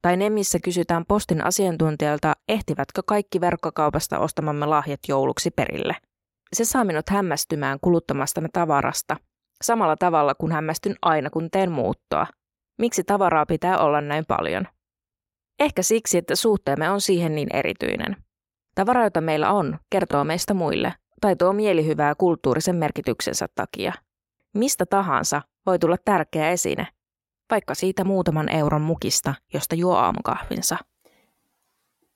Tai 0.03 0.17
ne, 0.17 0.31
missä 0.31 0.59
kysytään 0.59 1.05
postin 1.09 1.45
asiantuntijalta, 1.45 2.33
ehtivätkö 2.49 3.03
kaikki 3.07 3.41
verkkokaupasta 3.41 4.19
ostamamme 4.19 4.67
lahjat 4.67 5.01
jouluksi 5.09 5.51
perille. 5.51 5.97
Se 6.53 6.65
saa 6.65 6.85
minut 6.85 7.09
hämmästymään 7.11 7.79
kuluttamastamme 7.81 8.49
tavarasta, 8.53 9.17
samalla 9.63 9.97
tavalla 9.97 10.35
kuin 10.35 10.53
hämmästyn 10.53 10.97
aina 11.03 11.31
kun 11.31 11.51
teen 11.51 11.73
muuttoa. 11.73 12.27
Miksi 12.79 13.05
tavaraa 13.05 13.47
pitää 13.47 13.79
olla 13.79 14.01
näin 14.01 14.25
paljon? 14.29 14.67
Ehkä 15.61 15.83
siksi, 15.83 16.19
että 16.19 16.37
suhteemme 16.37 16.91
on 16.91 17.01
siihen 17.01 17.35
niin 17.35 17.57
erityinen. 17.57 18.17
Tavara, 18.75 19.05
jota 19.05 19.21
meillä 19.21 19.51
on, 19.51 19.79
kertoo 19.91 20.25
meistä 20.25 20.55
muille, 20.55 20.95
tai 21.23 21.37
tuo 21.37 21.53
mielihyvää 21.53 22.15
kulttuurisen 22.15 22.77
merkityksensä 22.77 23.47
takia. 23.55 23.93
Mistä 24.55 24.87
tahansa 24.87 25.43
voi 25.67 25.79
tulla 25.79 25.97
tärkeä 26.05 26.51
esine– 26.51 26.87
vaikka 27.53 27.75
siitä 27.75 28.05
muutaman 28.05 28.49
euron 28.49 28.83
mukista, 28.83 29.35
josta 29.55 29.75
juo 29.75 29.95
aamukahvinsa. 29.95 30.77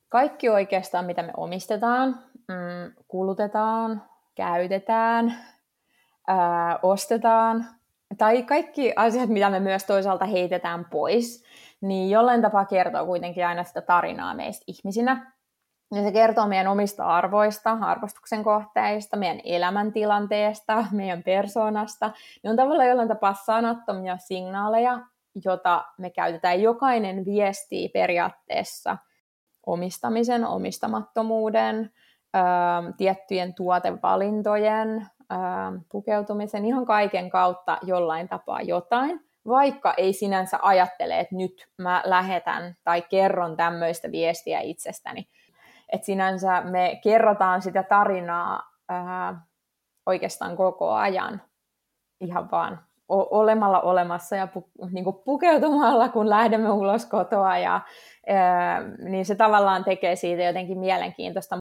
Kaikki 0.09 0.49
oikeastaan, 0.49 1.05
mitä 1.05 1.23
me 1.23 1.33
omistetaan, 1.37 2.19
mm, 2.49 3.05
kulutetaan, 3.09 4.03
käytetään, 4.35 5.35
ää, 6.27 6.79
ostetaan, 6.83 7.67
tai 8.19 8.43
kaikki 8.43 8.93
asiat, 8.97 9.29
mitä 9.29 9.51
me 9.51 9.61
myös 9.61 9.85
toisaalta 9.85 10.25
heitetään 10.25 10.85
pois, 10.85 11.45
niin 11.81 12.11
jollain 12.11 12.43
tapaa 12.43 12.65
kertoo 12.65 13.07
kuitenkin 13.07 13.47
aina 13.47 13.65
sitä 13.65 13.81
tarinaa 13.81 14.35
meistä 14.35 14.65
ihmisinä. 14.67 15.33
Ja 15.95 16.03
se 16.03 16.13
kertoo 16.13 16.47
meidän 16.47 16.67
omista 16.67 17.05
arvoista, 17.07 17.79
arvostuksen 17.81 18.45
kohteista, 18.45 19.17
meidän 19.17 19.41
elämäntilanteesta, 19.45 20.85
meidän 20.93 21.23
persoonasta. 21.23 22.11
Ne 22.45 22.51
on 22.51 22.57
tavallaan 22.57 22.89
jollain 22.89 23.09
tapaa 23.09 23.35
sanattomia 23.35 24.17
signaaleja, 24.17 24.99
jota 25.45 25.85
me 25.99 26.11
käytetään. 26.11 26.63
Jokainen 26.63 27.25
viestii 27.25 27.89
periaatteessa 27.89 28.97
omistamisen, 29.67 30.47
omistamattomuuden, 30.47 31.91
tiettyjen 32.97 33.55
tuotevalintojen, 33.55 35.07
pukeutumisen, 35.93 36.65
ihan 36.65 36.87
kaiken 36.87 37.31
kautta 37.31 37.79
jollain 37.83 38.29
tapaa 38.29 38.63
jotain, 38.63 39.21
vaikka 39.49 39.95
ei 39.97 40.13
sinänsä 40.13 40.59
ajattele, 40.63 41.21
että 41.21 41.35
nyt 41.35 41.69
mä 41.79 42.03
lähetän 42.05 42.77
tai 42.85 43.03
kerron 43.03 43.57
tämmöistä 43.57 44.11
viestiä 44.11 44.61
itsestäni. 44.61 45.29
Et 45.93 46.05
sinänsä 46.05 46.61
me 46.61 47.01
kerrotaan 47.03 47.63
sitä 47.63 47.83
tarinaa 47.83 48.63
ää, 48.89 49.41
oikeastaan 50.07 50.57
koko 50.57 50.93
ajan 50.93 51.43
ihan 52.21 52.51
vaan 52.51 52.81
olemalla 53.09 53.81
olemassa 53.81 54.37
ja 54.37 54.47
pu, 54.47 54.69
niin 54.93 55.05
kuin 55.05 55.17
pukeutumalla, 55.25 56.09
kun 56.09 56.31
lähdemme 56.31 56.71
ulos 56.71 57.07
kotoa, 57.07 57.59
ja, 57.59 57.81
ää, 58.29 58.81
niin 58.99 59.25
se 59.25 59.35
tavallaan 59.35 59.85
tekee 59.85 60.17
siitä 60.17 60.43
jotenkin 60.43 60.79
mielenkiintoista. 60.79 61.57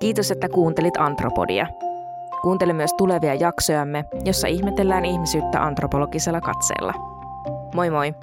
Kiitos, 0.00 0.30
että 0.30 0.48
kuuntelit 0.48 0.96
Antropodia. 0.96 1.66
Kuuntele 2.42 2.72
myös 2.72 2.94
tulevia 2.94 3.34
jaksojamme, 3.34 4.04
jossa 4.24 4.48
ihmetellään 4.48 5.04
ihmisyyttä 5.04 5.62
antropologisella 5.62 6.40
katseella. 6.40 6.94
Moi 7.74 7.90
moi! 7.90 8.14